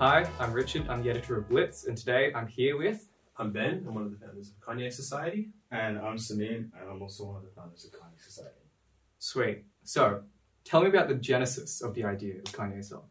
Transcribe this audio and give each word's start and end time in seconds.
Hi, 0.00 0.30
I'm 0.38 0.52
Richard. 0.52 0.86
I'm 0.88 1.02
the 1.02 1.10
editor 1.10 1.38
of 1.38 1.48
Blitz, 1.48 1.86
and 1.86 1.98
today 1.98 2.30
I'm 2.32 2.46
here 2.46 2.78
with. 2.78 3.08
I'm 3.36 3.50
Ben. 3.50 3.84
I'm 3.84 3.96
one 3.96 4.04
of 4.04 4.12
the 4.12 4.24
founders 4.24 4.50
of 4.50 4.60
Kanye 4.60 4.92
Society. 4.92 5.48
And 5.72 5.98
I'm 5.98 6.18
Sameen, 6.18 6.70
and 6.78 6.88
I'm 6.88 7.02
also 7.02 7.24
one 7.24 7.38
of 7.38 7.42
the 7.42 7.48
founders 7.48 7.84
of 7.84 7.90
Kanye 7.90 8.22
Society. 8.24 8.70
Sweet. 9.18 9.64
So, 9.82 10.22
tell 10.62 10.82
me 10.82 10.88
about 10.88 11.08
the 11.08 11.16
genesis 11.16 11.82
of 11.82 11.94
the 11.94 12.04
idea 12.04 12.36
of 12.36 12.44
KanyeSoc. 12.44 13.02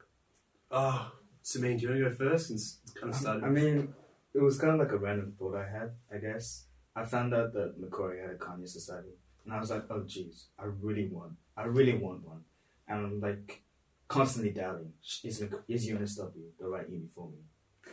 Oh, 0.72 0.78
ah, 0.78 1.12
Sameen, 1.44 1.78
do 1.78 1.84
you 1.84 1.90
want 1.90 2.04
to 2.04 2.10
go 2.10 2.16
first 2.16 2.52
and 2.52 2.60
kind 2.96 3.14
of 3.14 3.20
start? 3.20 3.44
I 3.44 3.50
mean, 3.50 3.94
it 4.34 4.42
was 4.42 4.58
kind 4.58 4.72
of 4.72 4.80
like 4.80 4.94
a 4.94 4.98
random 4.98 5.34
thought 5.38 5.58
I 5.58 5.70
had, 5.70 5.92
I 6.10 6.20
guess. 6.20 6.68
I 6.96 7.04
found 7.04 7.34
out 7.34 7.52
that 7.52 7.78
Macquarie 7.78 8.22
had 8.22 8.30
a 8.30 8.36
Kanye 8.36 8.66
Society, 8.66 9.12
and 9.44 9.54
I 9.54 9.60
was 9.60 9.72
like, 9.72 9.84
oh, 9.90 10.04
jeez, 10.08 10.46
I 10.58 10.64
really 10.80 11.10
want, 11.10 11.34
I 11.58 11.64
really 11.66 11.98
want 11.98 12.26
one. 12.26 12.46
And 12.88 13.06
I'm 13.06 13.20
like, 13.20 13.62
constantly 14.08 14.52
doubting, 14.52 14.94
is, 15.24 15.42
is 15.68 15.90
UNSW 15.90 16.32
the 16.60 16.68
right 16.68 16.90
uni 16.90 17.08
for 17.14 17.30
me? 17.30 17.38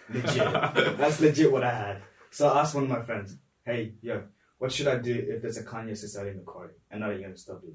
Legit. 0.09 0.37
That's 0.98 1.20
legit 1.20 1.50
what 1.50 1.64
I 1.64 1.74
had. 1.74 2.02
So 2.30 2.48
I 2.48 2.60
asked 2.60 2.74
one 2.74 2.84
of 2.84 2.90
my 2.90 3.02
friends, 3.02 3.37
hey, 3.64 3.95
yo, 4.02 4.24
what 4.59 4.73
should 4.73 4.88
I 4.88 4.96
do 4.96 5.14
if 5.28 5.42
there's 5.42 5.59
a 5.59 5.64
Kanye 5.64 5.96
Society 5.96 6.30
in 6.30 6.37
the 6.37 6.42
Macquarie 6.42 6.74
and 6.90 7.00
not 7.00 7.12
a 7.12 7.14
UNSW? 7.14 7.74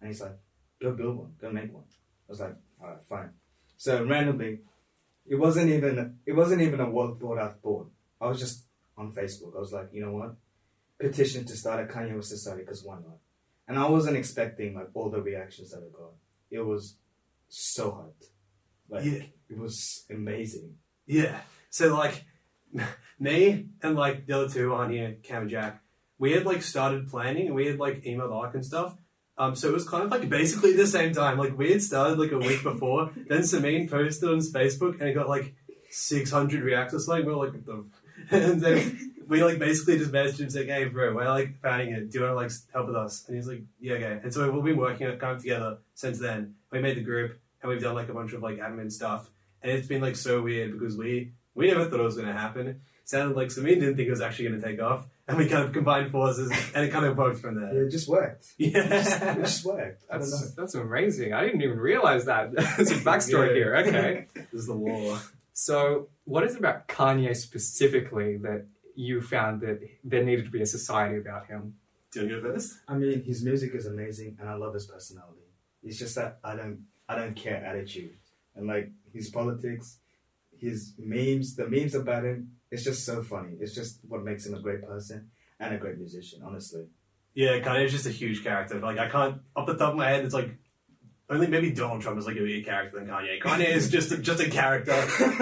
And 0.00 0.08
he's 0.08 0.20
like, 0.20 0.36
go 0.80 0.92
build 0.92 1.16
one, 1.16 1.32
go 1.40 1.50
make 1.50 1.72
one. 1.72 1.84
I 2.28 2.32
was 2.32 2.40
like, 2.40 2.56
all 2.80 2.88
right, 2.88 3.02
fine. 3.08 3.30
So 3.76 4.04
randomly, 4.04 4.60
it 5.26 5.36
wasn't 5.36 5.70
even 5.70 6.18
it 6.24 6.32
wasn't 6.32 6.62
even 6.62 6.80
a 6.80 6.90
well 6.90 7.16
thought 7.20 7.38
out 7.38 7.60
thought. 7.60 7.90
I 8.20 8.26
was 8.28 8.38
just 8.38 8.64
on 8.96 9.12
Facebook. 9.12 9.56
I 9.56 9.60
was 9.60 9.72
like, 9.72 9.88
you 9.92 10.04
know 10.04 10.12
what? 10.12 10.36
Petition 10.98 11.44
to 11.44 11.56
start 11.56 11.80
a 11.80 11.92
Kanye 11.92 12.14
West 12.14 12.30
Society 12.30 12.62
because 12.62 12.82
why 12.84 12.96
not? 12.96 13.18
And 13.68 13.78
I 13.78 13.88
wasn't 13.88 14.16
expecting 14.16 14.74
like 14.74 14.88
all 14.94 15.10
the 15.10 15.20
reactions 15.20 15.70
that 15.72 15.78
I 15.78 15.90
got. 15.90 16.12
It 16.50 16.60
was 16.60 16.96
so 17.56 17.90
hyped. 17.92 18.28
Like 18.88 19.04
Yeah. 19.04 19.22
it 19.50 19.58
was 19.58 20.04
amazing. 20.10 20.76
yeah. 21.06 21.40
So 21.70 21.94
like, 21.94 22.24
me 23.18 23.66
and 23.82 23.96
like 23.96 24.26
the 24.26 24.32
other 24.36 24.48
two 24.48 24.74
on 24.74 24.90
here, 24.90 25.16
Cam 25.22 25.42
and 25.42 25.50
Jack, 25.50 25.82
we 26.18 26.32
had 26.32 26.44
like 26.46 26.62
started 26.62 27.08
planning 27.08 27.46
and 27.46 27.54
we 27.54 27.66
had 27.66 27.78
like 27.78 28.02
emailed 28.04 28.32
Arc 28.32 28.54
and 28.54 28.64
stuff. 28.64 28.96
Um, 29.38 29.54
so 29.54 29.68
it 29.68 29.74
was 29.74 29.86
kind 29.86 30.02
of 30.04 30.10
like 30.10 30.28
basically 30.30 30.72
the 30.74 30.86
same 30.86 31.12
time. 31.12 31.38
Like 31.38 31.56
we 31.58 31.70
had 31.72 31.82
started 31.82 32.18
like 32.18 32.32
a 32.32 32.38
week 32.38 32.62
before. 32.70 33.10
then 33.28 33.40
Sameen 33.42 33.90
posted 33.90 34.28
on 34.28 34.36
his 34.36 34.52
Facebook 34.52 34.98
and 35.00 35.08
it 35.10 35.14
got 35.14 35.28
like 35.28 35.54
600 35.90 36.62
reacts 36.62 36.94
or 36.94 36.98
something. 37.00 37.26
We 37.26 37.32
were 37.34 37.44
like, 37.46 37.54
what 37.54 37.66
the? 37.66 37.84
And 38.30 38.60
then 38.60 39.14
we 39.28 39.44
like 39.44 39.58
basically 39.58 39.98
just 39.98 40.10
messaged 40.10 40.40
him 40.40 40.50
saying, 40.50 40.68
"Hey, 40.68 40.86
bro, 40.86 41.14
we're 41.14 41.28
like 41.28 41.60
founding 41.60 41.92
it. 41.92 42.10
Do 42.10 42.18
you 42.18 42.24
want 42.24 42.32
to 42.32 42.36
like 42.36 42.50
help 42.72 42.86
with 42.88 42.96
us?" 42.96 43.24
And 43.28 43.36
he's 43.36 43.46
like, 43.46 43.62
"Yeah, 43.78 43.94
okay." 43.94 44.20
And 44.22 44.32
so 44.34 44.50
we've 44.50 44.64
been 44.64 44.76
working 44.78 45.06
it 45.06 45.20
kind 45.20 45.36
of 45.36 45.42
together 45.42 45.78
since 45.94 46.18
then. 46.18 46.54
We 46.72 46.80
made 46.80 46.96
the 46.96 47.02
group 47.02 47.38
and 47.66 47.74
we've 47.74 47.82
done 47.82 47.94
like 47.94 48.08
a 48.08 48.14
bunch 48.14 48.32
of 48.32 48.42
like 48.42 48.58
admin 48.58 48.90
stuff, 48.92 49.28
and 49.62 49.72
it's 49.72 49.88
been 49.88 50.00
like 50.02 50.16
so 50.16 50.42
weird 50.42 50.72
because 50.78 50.96
we 50.96 51.32
we 51.54 51.68
never 51.68 51.84
thought 51.86 52.00
it 52.00 52.04
was 52.04 52.16
going 52.16 52.28
to 52.28 52.32
happen. 52.34 52.66
It 52.68 52.80
sounded 53.04 53.36
like 53.36 53.48
Sameen 53.48 53.74
didn't 53.80 53.96
think 53.96 54.08
it 54.08 54.10
was 54.10 54.20
actually 54.20 54.48
going 54.48 54.60
to 54.60 54.66
take 54.66 54.80
off, 54.80 55.06
and 55.28 55.36
we 55.38 55.48
kind 55.48 55.64
of 55.64 55.72
combined 55.72 56.10
forces, 56.10 56.50
and 56.74 56.84
it 56.84 56.90
kind 56.92 57.04
of 57.06 57.16
worked 57.16 57.38
from 57.40 57.60
Yeah, 57.60 57.72
there. 57.72 57.86
it 57.86 57.90
just 57.90 58.08
worked. 58.08 58.46
Yeah, 58.58 58.78
it 58.78 58.90
Yeah. 58.90 59.34
just 59.36 59.64
worked. 59.64 60.04
I 60.10 60.18
don't 60.18 60.30
know. 60.30 60.36
That's, 60.38 60.54
that's 60.54 60.74
amazing. 60.74 61.32
I 61.32 61.44
didn't 61.44 61.62
even 61.62 61.78
realize 61.78 62.24
that. 62.26 62.52
There's 62.76 62.90
a 62.90 62.96
backstory 62.96 63.48
Yeah. 63.48 63.54
here. 63.54 63.76
Okay. 63.76 64.26
this 64.52 64.60
is 64.62 64.66
the 64.66 64.74
war. 64.76 65.18
So, 65.52 66.08
what 66.24 66.44
is 66.44 66.54
it 66.54 66.58
about 66.58 66.86
Kanye 66.88 67.34
specifically 67.34 68.36
that 68.38 68.66
you 68.94 69.20
found 69.22 69.60
that 69.62 69.80
there 70.04 70.22
needed 70.24 70.44
to 70.46 70.50
be 70.50 70.62
a 70.62 70.66
society 70.66 71.18
about 71.18 71.46
him? 71.46 71.74
Do 72.12 72.26
you 72.26 72.40
want 72.42 72.54
this? 72.54 72.78
I 72.88 72.94
mean, 72.94 73.22
his 73.24 73.42
music 73.44 73.74
is 73.74 73.86
amazing, 73.86 74.36
and 74.40 74.48
I 74.48 74.54
love 74.54 74.74
his 74.74 74.86
personality. 74.86 75.40
It's 75.82 75.98
just 75.98 76.14
that 76.16 76.38
I 76.44 76.56
don't, 76.56 76.80
I 77.08 77.14
don't 77.16 77.34
care 77.36 77.64
attitude, 77.64 78.16
and 78.54 78.66
like 78.66 78.90
his 79.12 79.30
politics, 79.30 79.98
his 80.58 80.94
memes, 80.98 81.56
the 81.56 81.68
memes 81.68 81.94
about 81.94 82.24
him. 82.24 82.52
It's 82.70 82.82
just 82.84 83.04
so 83.06 83.22
funny. 83.22 83.56
It's 83.60 83.74
just 83.74 84.00
what 84.08 84.24
makes 84.24 84.44
him 84.46 84.54
a 84.54 84.60
great 84.60 84.82
person 84.82 85.30
and 85.60 85.74
a 85.74 85.78
great 85.78 85.98
musician. 85.98 86.42
Honestly, 86.44 86.86
Yeah, 87.34 87.60
Kanye 87.60 87.84
is 87.86 87.92
just 87.92 88.06
a 88.06 88.10
huge 88.10 88.42
character. 88.42 88.80
Like 88.80 88.98
I 88.98 89.08
can't, 89.08 89.40
off 89.54 89.66
the 89.66 89.74
top 89.76 89.90
of 89.92 89.96
my 89.96 90.08
head, 90.08 90.24
it's 90.24 90.34
like 90.34 90.50
only 91.30 91.46
maybe 91.48 91.70
Donald 91.72 92.02
Trump 92.02 92.18
is 92.18 92.26
like 92.26 92.36
a 92.36 92.40
bigger 92.40 92.64
character 92.68 92.98
than 92.98 93.08
Kanye. 93.08 93.40
Kanye 93.40 93.68
is 93.68 93.88
just 93.90 94.10
a, 94.12 94.18
just 94.18 94.40
a 94.40 94.48
character. 94.50 94.94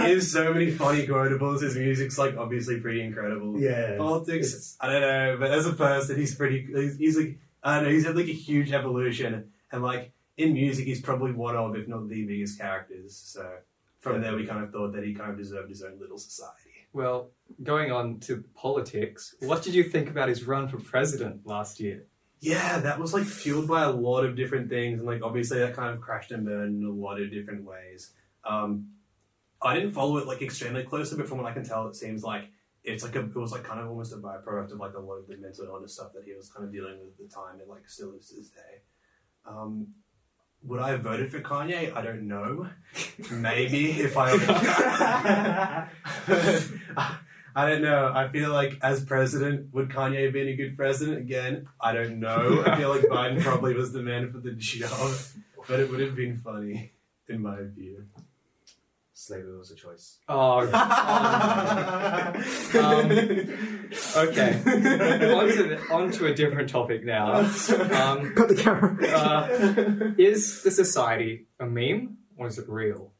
he 0.02 0.12
has 0.14 0.30
so 0.30 0.52
many 0.52 0.70
funny 0.70 1.06
quotables. 1.06 1.62
His 1.62 1.76
music's 1.76 2.18
like 2.18 2.36
obviously 2.36 2.80
pretty 2.80 3.02
incredible. 3.02 3.58
yeah. 3.60 3.96
Politics, 3.96 4.48
It's- 4.48 4.76
I 4.80 4.90
don't 4.92 5.00
know, 5.02 5.36
but 5.38 5.50
as 5.50 5.66
a 5.66 5.72
person, 5.72 6.16
he's 6.18 6.34
pretty. 6.34 6.66
He's, 6.74 6.96
he's 6.98 7.16
like 7.18 7.38
I 7.62 7.76
don't 7.76 7.84
know. 7.84 7.90
He's 7.90 8.04
had 8.06 8.16
like 8.16 8.28
a 8.28 8.32
huge 8.32 8.72
evolution, 8.72 9.50
and 9.72 9.82
like 9.82 10.12
in 10.36 10.52
music, 10.52 10.86
he's 10.86 11.00
probably 11.00 11.32
one 11.32 11.56
of, 11.56 11.76
if 11.76 11.88
not 11.88 12.08
the 12.08 12.24
biggest 12.24 12.58
characters. 12.58 13.16
So 13.16 13.48
from 14.00 14.20
there, 14.20 14.34
we 14.36 14.46
kind 14.46 14.62
of 14.62 14.70
thought 14.70 14.92
that 14.92 15.04
he 15.04 15.14
kind 15.14 15.30
of 15.30 15.38
deserved 15.38 15.68
his 15.68 15.82
own 15.82 15.98
little 16.00 16.18
society. 16.18 16.70
Well, 16.92 17.30
going 17.62 17.90
on 17.90 18.20
to 18.20 18.44
politics, 18.54 19.34
what 19.40 19.62
did 19.62 19.74
you 19.74 19.84
think 19.84 20.08
about 20.08 20.28
his 20.28 20.44
run 20.44 20.68
for 20.68 20.78
president 20.78 21.44
last 21.44 21.80
year? 21.80 22.06
Yeah, 22.40 22.78
that 22.80 22.98
was 23.00 23.14
like 23.14 23.24
fueled 23.24 23.66
by 23.66 23.84
a 23.84 23.90
lot 23.90 24.24
of 24.24 24.36
different 24.36 24.68
things, 24.68 24.98
and 24.98 25.06
like 25.06 25.22
obviously 25.22 25.58
that 25.60 25.74
kind 25.74 25.94
of 25.94 26.00
crashed 26.00 26.30
and 26.30 26.44
burned 26.44 26.82
in 26.82 26.86
a 26.86 26.92
lot 26.92 27.20
of 27.20 27.30
different 27.30 27.64
ways. 27.64 28.12
Um, 28.44 28.90
I 29.62 29.74
didn't 29.74 29.92
follow 29.92 30.18
it 30.18 30.26
like 30.26 30.42
extremely 30.42 30.82
closely, 30.82 31.16
but 31.16 31.26
from 31.26 31.38
what 31.38 31.50
I 31.50 31.54
can 31.54 31.64
tell, 31.64 31.88
it 31.88 31.96
seems 31.96 32.22
like 32.22 32.50
it's 32.82 33.02
like 33.02 33.16
a, 33.16 33.20
it 33.20 33.34
was 33.34 33.50
like 33.50 33.64
kind 33.64 33.80
of 33.80 33.88
almost 33.88 34.12
a 34.12 34.16
byproduct 34.16 34.72
of 34.72 34.78
like 34.78 34.92
a 34.92 35.00
lot 35.00 35.14
of 35.14 35.26
the 35.26 35.38
mental 35.38 35.64
illness 35.64 35.94
stuff 35.94 36.12
that 36.14 36.24
he 36.24 36.34
was 36.34 36.50
kind 36.50 36.66
of 36.66 36.72
dealing 36.72 36.98
with 36.98 37.18
at 37.18 37.18
the 37.18 37.34
time, 37.34 37.60
and 37.60 37.68
like 37.68 37.88
still 37.88 38.12
is 38.12 38.28
to 38.28 38.36
this 38.36 38.50
day. 38.50 38.82
Um, 39.46 39.88
would 40.66 40.80
I 40.80 40.90
have 40.90 41.00
voted 41.00 41.30
for 41.30 41.40
Kanye? 41.40 41.94
I 41.94 42.02
don't 42.02 42.26
know. 42.26 42.68
Maybe 43.30 43.90
if 43.90 44.16
I. 44.16 44.30
I 47.56 47.68
don't 47.68 47.82
know. 47.82 48.10
I 48.12 48.28
feel 48.28 48.52
like 48.52 48.78
as 48.82 49.04
president, 49.04 49.72
would 49.72 49.88
Kanye 49.88 50.24
have 50.24 50.32
been 50.32 50.48
a 50.48 50.56
good 50.56 50.76
president? 50.76 51.18
Again, 51.18 51.68
I 51.80 51.92
don't 51.92 52.18
know. 52.18 52.64
I 52.66 52.76
feel 52.76 52.88
like 52.88 53.02
Biden 53.02 53.40
probably 53.42 53.74
was 53.74 53.92
the 53.92 54.02
man 54.02 54.32
for 54.32 54.38
the 54.38 54.52
job, 54.52 55.14
but 55.68 55.78
it 55.78 55.90
would 55.90 56.00
have 56.00 56.16
been 56.16 56.40
funny, 56.42 56.92
in 57.28 57.42
my 57.42 57.58
view. 57.62 58.06
Slavery 59.26 59.56
was 59.56 59.70
a 59.70 59.74
choice. 59.74 60.18
Oh, 60.28 60.58
Um, 62.74 63.10
okay. 64.16 64.54
on, 65.32 65.46
to 65.48 65.62
the, 65.68 65.80
on 65.90 66.10
to 66.12 66.26
a 66.26 66.34
different 66.34 66.68
topic 66.68 67.04
now. 67.04 67.36
Um, 67.36 68.34
Got 68.34 68.48
the 68.48 68.58
camera. 68.60 69.06
uh, 69.08 70.12
is 70.18 70.62
the 70.62 70.70
society 70.70 71.46
a 71.58 71.64
meme 71.66 72.18
or 72.36 72.48
is 72.48 72.58
it 72.58 72.68
real? 72.68 73.12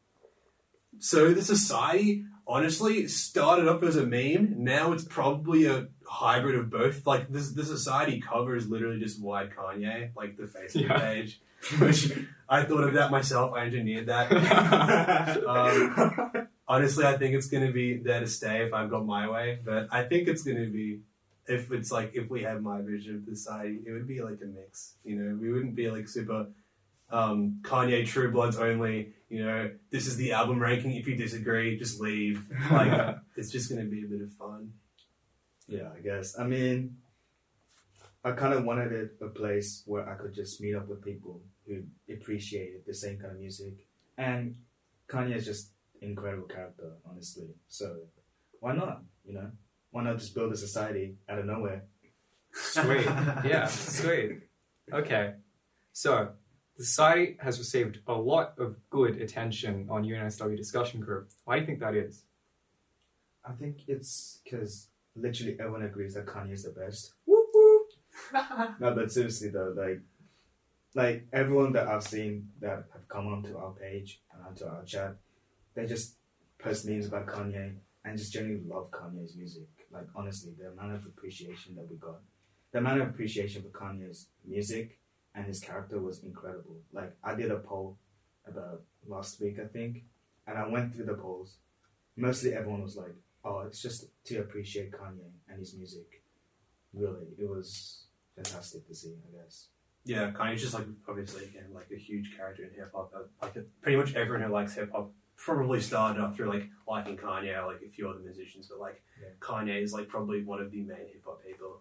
so 0.99 1.33
the 1.35 1.43
society 1.43 2.25
honestly 2.47 3.09
started 3.09 3.67
up 3.69 3.83
as 3.83 3.97
a 3.97 4.05
meme. 4.07 4.57
Now 4.59 4.93
it's 4.93 5.05
probably 5.05 5.65
a 5.67 5.89
hybrid 6.07 6.55
of 6.57 6.69
both. 6.71 7.07
Like 7.07 7.29
this, 7.31 7.51
the 7.53 7.65
society 7.65 8.21
cover 8.21 8.55
is 8.57 8.69
literally 8.69 9.01
just 9.01 9.21
wide 9.23 9.51
Kanye, 9.57 10.11
like 10.17 10.37
the 10.37 10.45
Facebook 10.45 10.89
Yeah. 10.89 10.99
page. 10.99 11.41
Which 11.79 12.13
I 12.49 12.63
thought 12.65 12.85
of 12.85 12.95
that 12.95 13.11
myself. 13.11 13.53
I 13.55 13.65
engineered 13.67 14.07
that. 14.07 14.31
Um, 15.47 16.49
honestly, 16.67 17.05
I 17.05 17.17
think 17.17 17.35
it's 17.35 17.49
going 17.49 17.67
to 17.67 17.73
be 17.73 17.99
there 17.99 18.21
to 18.21 18.27
stay 18.27 18.65
if 18.65 18.73
I've 18.73 18.91
got 18.91 19.05
my 19.05 19.29
way. 19.29 19.59
But 19.65 19.89
I 19.91 20.05
think 20.05 20.29
it's 20.29 20.43
going 20.43 20.57
to 20.57 20.71
be, 20.71 21.01
if 21.47 21.71
it's 21.73 21.91
like, 21.91 22.13
if 22.15 22.31
we 22.31 22.43
have 22.43 22.63
my 22.63 22.81
vision 22.81 23.17
of 23.17 23.27
the 23.27 23.37
society, 23.37 23.81
it 23.87 23.93
would 23.93 24.09
be 24.09 24.23
like 24.23 24.39
a 24.43 24.47
mix. 24.47 24.95
You 25.05 25.17
know, 25.17 25.37
we 25.37 25.53
wouldn't 25.53 25.75
be 25.75 25.91
like 25.91 26.09
super 26.09 26.47
um, 27.11 27.61
Kanye 27.63 28.07
True 28.07 28.31
Bloods 28.31 28.57
only. 28.57 29.13
You 29.29 29.45
know, 29.45 29.71
this 29.91 30.07
is 30.07 30.17
the 30.17 30.33
album 30.33 30.61
ranking. 30.61 30.95
If 30.97 31.07
you 31.07 31.17
disagree, 31.17 31.79
just 31.79 32.01
leave. 32.01 32.45
Like, 32.71 33.17
it's 33.37 33.51
just 33.51 33.71
going 33.71 33.83
to 33.83 33.91
be 33.91 34.05
a 34.05 34.09
bit 34.09 34.23
of 34.23 34.33
fun. 34.33 34.73
Yeah, 35.67 35.89
I 35.97 36.01
guess. 36.01 36.39
I 36.39 36.45
mean, 36.45 36.97
I 38.25 38.33
kind 38.33 38.55
of 38.55 38.65
wanted 38.65 38.93
it 38.93 39.17
a 39.21 39.29
place 39.29 39.83
where 39.87 40.09
I 40.09 40.15
could 40.15 40.35
just 40.35 40.61
meet 40.61 40.75
up 40.75 40.88
with 40.88 41.05
people 41.05 41.43
who 41.66 41.82
appreciated 42.12 42.82
the 42.87 42.94
same 42.94 43.19
kind 43.19 43.32
of 43.32 43.38
music. 43.38 43.87
And 44.19 44.56
Kanye 45.08 45.37
is 45.37 45.44
just 45.44 45.70
incredible 46.00 46.46
character, 46.46 46.93
honestly. 47.08 47.49
So 47.69 47.96
why 48.61 48.75
not? 48.75 49.02
You 49.25 49.34
know, 49.34 49.50
why 49.90 50.05
not 50.05 50.19
just 50.19 50.34
build 50.34 50.52
a 50.52 50.56
society 50.56 51.16
out 51.28 51.38
of 51.38 51.46
nowhere? 51.46 51.84
Sweet. 52.52 53.06
Yeah, 53.44 53.66
sweet. 53.66 54.40
Okay. 54.93 55.34
So, 55.93 56.31
the 56.76 56.84
society 56.84 57.37
has 57.40 57.58
received 57.58 58.00
a 58.06 58.12
lot 58.12 58.55
of 58.58 58.76
good 58.90 59.20
attention 59.20 59.87
on 59.90 60.05
UNSW 60.05 60.56
discussion 60.56 61.00
group. 61.00 61.31
Why 61.44 61.56
do 61.56 61.61
you 61.61 61.66
think 61.66 61.81
that 61.81 61.94
is? 61.94 62.25
I 63.44 63.52
think 63.52 63.82
it's 63.87 64.40
because 64.43 64.88
literally 65.14 65.56
everyone 65.61 65.82
agrees 65.82 66.14
that 66.14 66.26
Kanye 66.26 66.52
is 66.52 66.64
the 66.64 66.70
best. 66.70 67.12
no, 68.81 68.94
but 68.94 69.12
seriously 69.12 69.50
though, 69.50 69.75
like, 69.76 70.00
like 70.94 71.26
everyone 71.32 71.73
that 71.73 71.88
I've 71.88 72.05
seen 72.05 72.50
that 72.61 72.85
have 72.93 73.08
come 73.08 73.26
onto 73.26 73.56
our 73.56 73.73
page 73.73 74.20
and 74.32 74.46
onto 74.46 74.64
our 74.64 74.85
chat, 74.85 75.17
they 75.75 75.87
just 75.87 76.14
post 76.58 76.87
memes 76.87 77.06
about 77.06 77.26
Kanye 77.26 77.75
and 78.05 78.19
just 78.19 78.32
genuinely 78.32 78.69
love 78.69 78.91
Kanye's 78.91 79.37
music. 79.37 79.69
Like 79.91 80.06
honestly, 80.14 80.52
the 80.58 80.69
amount 80.69 80.94
of 80.94 81.06
appreciation 81.06 81.75
that 81.76 81.91
we 81.91 81.96
got, 81.96 82.20
the 82.73 82.79
amount 82.79 83.00
of 83.00 83.08
appreciation 83.08 83.62
for 83.62 83.69
Kanye's 83.69 84.29
music 84.46 84.99
and 85.35 85.44
his 85.46 85.61
character 85.61 86.00
was 86.00 86.23
incredible. 86.23 86.76
Like 86.93 87.17
I 87.23 87.35
did 87.35 87.50
a 87.50 87.58
poll 87.58 87.99
about 88.47 88.82
last 89.06 89.40
week, 89.40 89.58
I 89.58 89.67
think, 89.67 90.05
and 90.47 90.58
I 90.58 90.69
went 90.69 90.94
through 90.94 91.06
the 91.06 91.14
polls, 91.14 91.56
mostly 92.17 92.55
everyone 92.55 92.82
was 92.82 92.97
like, 92.97 93.14
"Oh, 93.44 93.61
it's 93.61 93.82
just 93.82 94.06
to 94.25 94.38
appreciate 94.38 94.93
Kanye 94.93 95.31
and 95.49 95.58
his 95.58 95.75
music." 95.75 96.23
Really, 96.93 97.26
it 97.38 97.49
was 97.49 98.05
fantastic 98.37 98.87
to 98.87 98.94
see. 98.94 99.14
I 99.26 99.43
guess. 99.43 99.69
Yeah, 100.05 100.31
Kanye's 100.33 100.61
just 100.61 100.75
like 100.75 100.87
obviously 101.09 101.45
again 101.45 101.65
like 101.75 101.89
a 101.91 101.97
huge 101.97 102.37
character 102.37 102.65
in 102.65 102.71
hip 102.71 102.91
hop. 102.95 103.12
Uh, 103.15 103.21
Like 103.43 103.55
pretty 103.83 103.97
much 103.97 104.15
everyone 104.15 104.47
who 104.47 104.53
likes 104.53 104.75
hip 104.75 104.93
hop 104.93 105.12
probably 105.37 105.81
started 105.81 106.21
off 106.23 106.37
through 106.37 106.49
like 106.51 106.69
liking 106.87 107.17
Kanye 107.17 107.56
or 107.62 107.73
like 107.73 107.83
a 107.87 107.89
few 107.91 108.09
other 108.09 108.21
musicians, 108.21 108.67
but 108.69 108.79
like 108.79 109.03
Yeah. 109.21 109.29
Kanye 109.41 109.83
is 109.83 109.93
like 109.93 110.09
probably 110.09 110.43
one 110.43 110.61
of 110.61 110.71
the 110.71 110.83
main 110.83 110.99
hip 110.99 111.23
hop 111.25 111.43
people, 111.43 111.81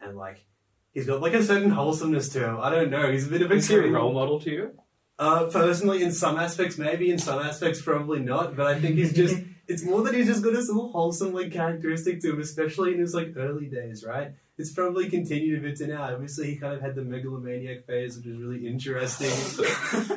and 0.00 0.16
like 0.16 0.44
he's 0.92 1.06
got 1.06 1.20
like 1.20 1.34
a 1.34 1.42
certain 1.42 1.70
wholesomeness 1.70 2.30
to 2.30 2.44
him. 2.48 2.58
I 2.60 2.70
don't 2.70 2.90
know. 2.90 3.10
He's 3.12 3.26
a 3.26 3.30
bit 3.30 3.42
of 3.42 3.50
a 3.50 3.54
Is 3.54 3.68
he 3.68 3.74
a 3.76 3.86
role 3.86 4.12
model 4.14 4.40
to 4.40 4.50
you? 4.50 4.70
Uh, 5.18 5.46
personally, 5.46 6.02
in 6.02 6.12
some 6.12 6.38
aspects, 6.38 6.78
maybe 6.78 7.10
in 7.10 7.18
some 7.18 7.40
aspects, 7.40 7.82
probably 7.82 8.20
not. 8.20 8.56
But 8.56 8.66
I 8.68 8.80
think 8.80 8.96
he's 8.96 9.12
just. 9.12 9.36
It's 9.70 9.84
more 9.84 10.02
that 10.04 10.14
he's 10.14 10.26
just 10.26 10.42
got 10.42 10.54
this 10.54 10.68
little 10.68 10.90
wholesome 10.90 11.34
like 11.34 11.52
characteristic 11.52 12.22
to 12.22 12.30
him, 12.30 12.40
especially 12.40 12.94
in 12.94 13.00
his 13.00 13.12
like 13.12 13.34
early 13.36 13.66
days, 13.66 14.02
right? 14.02 14.32
It's 14.58 14.72
probably 14.72 15.08
continued 15.08 15.60
a 15.60 15.62
bit 15.62 15.76
to 15.76 15.86
now. 15.86 16.02
Obviously, 16.12 16.50
he 16.50 16.56
kind 16.56 16.74
of 16.74 16.80
had 16.80 16.96
the 16.96 17.02
megalomaniac 17.02 17.86
phase, 17.86 18.16
which 18.16 18.26
was 18.26 18.38
really 18.38 18.66
interesting. 18.66 19.30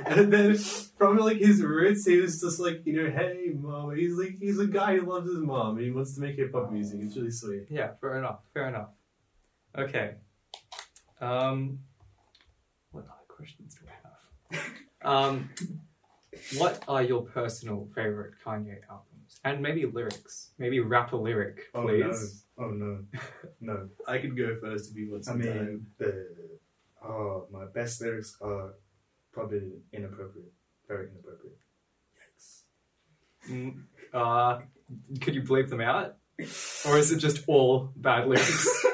and 0.08 0.34
then 0.34 0.58
from 0.58 1.18
like 1.18 1.38
his 1.38 1.62
roots, 1.62 2.08
he 2.08 2.18
was 2.18 2.42
just 2.42 2.60
like, 2.60 2.82
you 2.86 3.04
know, 3.04 3.12
hey 3.12 3.52
mom. 3.54 3.96
He's 3.96 4.18
like, 4.18 4.40
he's 4.40 4.60
a 4.60 4.66
guy 4.66 4.98
who 4.98 5.08
loves 5.08 5.30
his 5.30 5.38
mom 5.38 5.78
and 5.78 5.86
he 5.86 5.92
wants 5.92 6.16
to 6.16 6.22
make 6.22 6.38
hip 6.38 6.54
hop 6.54 6.72
music. 6.72 7.02
It's 7.04 7.16
really 7.16 7.30
sweet. 7.30 7.68
Yeah, 7.70 7.92
fair 8.02 8.18
enough. 8.18 8.40
Fair 8.52 8.68
enough. 8.68 8.90
Okay. 9.78 10.16
Um, 11.20 11.80
what 12.92 13.06
other 13.06 13.28
questions 13.28 13.76
do 13.76 13.86
I 13.88 14.58
have? 14.58 14.72
Um, 15.04 15.50
what 16.58 16.84
are 16.88 17.02
your 17.02 17.24
personal 17.24 17.88
favorite 17.96 18.34
Kanye 18.46 18.82
albums? 18.88 19.11
And 19.44 19.62
maybe 19.62 19.86
lyrics. 19.86 20.52
Maybe 20.58 20.80
rap 20.80 21.14
a 21.14 21.18
lyric, 21.18 21.70
Oh 21.74 21.84
please. 21.84 22.46
no! 22.58 22.66
Oh 22.66 22.70
no! 22.70 23.00
No. 23.60 23.90
I 24.08 24.20
could 24.20 24.38
go 24.38 24.56
first 24.62 24.92
if 24.92 24.98
you 24.98 25.12
want 25.12 25.28
I 25.28 25.34
mean, 25.34 25.88
the 25.98 26.28
oh, 27.04 27.48
my 27.52 27.66
best 27.66 28.02
lyrics 28.02 28.38
are 28.42 28.74
probably 29.32 29.72
inappropriate, 29.94 30.52
very 30.88 31.08
inappropriate. 31.10 31.58
Yikes. 32.20 32.62
Mm, 33.50 33.84
uh, 34.14 34.60
could 35.22 35.34
you 35.36 35.42
bleep 35.42 35.70
them 35.70 35.82
out? 35.82 36.18
Or 36.88 36.98
is 36.98 37.12
it 37.12 37.18
just 37.20 37.44
all 37.48 37.90
bad 37.96 38.28
lyrics? 38.28 38.68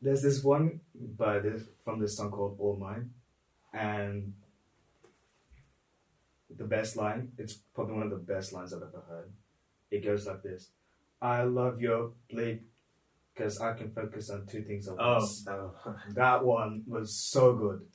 There's 0.00 0.22
this 0.22 0.42
one 0.44 0.80
by 0.94 1.40
this 1.40 1.62
from 1.84 2.00
this 2.00 2.16
song 2.16 2.30
called 2.30 2.56
All 2.60 2.76
Mine, 2.76 3.10
and 3.72 4.32
the 6.54 6.64
best 6.64 6.96
line. 6.96 7.32
It's 7.38 7.54
probably 7.74 7.94
one 7.94 8.04
of 8.04 8.10
the 8.10 8.16
best 8.34 8.52
lines 8.52 8.72
I've 8.72 8.82
ever 8.82 9.02
heard. 9.08 9.30
It 9.90 10.04
goes 10.04 10.26
like 10.26 10.42
this: 10.42 10.70
"I 11.20 11.42
love 11.42 11.80
your 11.80 12.12
bleep, 12.32 12.60
because 13.34 13.60
I 13.60 13.72
can 13.74 13.90
focus 13.90 14.30
on 14.30 14.46
two 14.46 14.62
things 14.62 14.88
at 14.88 14.96
Oh, 14.98 15.14
once." 15.14 15.44
That 16.14 16.44
one 16.44 16.84
was 16.86 17.14
so 17.14 17.54
good. 17.54 17.86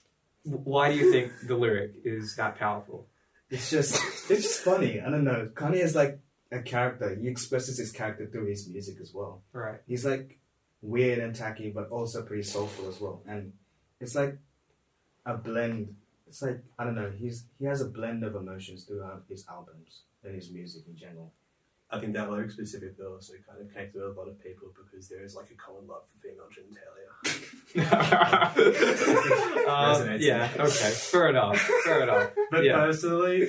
Why 0.44 0.92
do 0.92 0.98
you 0.98 1.12
think 1.12 1.32
the 1.48 1.56
lyric 1.56 1.94
is 2.04 2.36
that 2.36 2.58
powerful? 2.58 3.08
It's 3.50 3.70
just 3.70 3.96
it's 4.30 4.44
just 4.44 4.60
funny. 4.62 5.00
I 5.00 5.10
don't 5.10 5.24
know. 5.24 5.50
Kanye 5.54 5.84
is 5.84 5.96
like 5.96 6.20
a 6.52 6.62
character. 6.62 7.16
He 7.16 7.28
expresses 7.28 7.78
his 7.78 7.92
character 7.92 8.28
through 8.28 8.48
his 8.48 8.68
music 8.68 8.98
as 9.02 9.14
well. 9.14 9.44
Right. 9.54 9.80
He's 9.88 10.06
like 10.06 10.40
weird 10.82 11.20
and 11.20 11.36
tacky, 11.36 11.70
but 11.70 11.90
also 11.90 12.24
pretty 12.24 12.44
soulful 12.44 12.90
as 12.90 13.00
well. 13.00 13.24
And 13.28 13.54
it's 14.00 14.16
like 14.16 14.38
a 15.26 15.38
blend. 15.38 15.96
It's 16.34 16.42
like 16.42 16.64
I 16.80 16.84
don't 16.84 16.96
know. 16.96 17.12
He's 17.16 17.46
he 17.60 17.66
has 17.66 17.82
a 17.82 17.86
blend 17.86 18.24
of 18.24 18.34
emotions 18.36 18.86
throughout 18.86 19.22
his 19.30 19.46
albums 19.48 20.06
and 20.24 20.34
his 20.34 20.50
music 20.50 20.82
in 20.88 20.98
general. 20.98 21.32
I 21.92 22.00
think 22.00 22.14
that 22.16 22.32
lyric 22.32 22.50
specifically 22.50 23.06
also 23.06 23.34
kind 23.48 23.62
of 23.62 23.72
connected 23.72 24.02
with 24.02 24.18
a 24.18 24.20
lot 24.20 24.28
of 24.28 24.42
people 24.44 24.70
because 24.76 25.08
there 25.10 25.24
is 25.24 25.36
like 25.36 25.52
a 25.52 25.54
common 25.54 25.86
love 25.88 26.02
for 26.10 26.18
female 26.28 26.50
genitalia. 26.50 27.12
um, 29.70 30.20
yeah, 30.20 30.50
okay. 30.56 30.90
Fair 30.90 31.30
enough. 31.30 31.60
Fair 31.86 32.02
enough. 32.02 32.32
But 32.50 32.64
Yeah. 32.64 32.78
personally, 32.80 33.48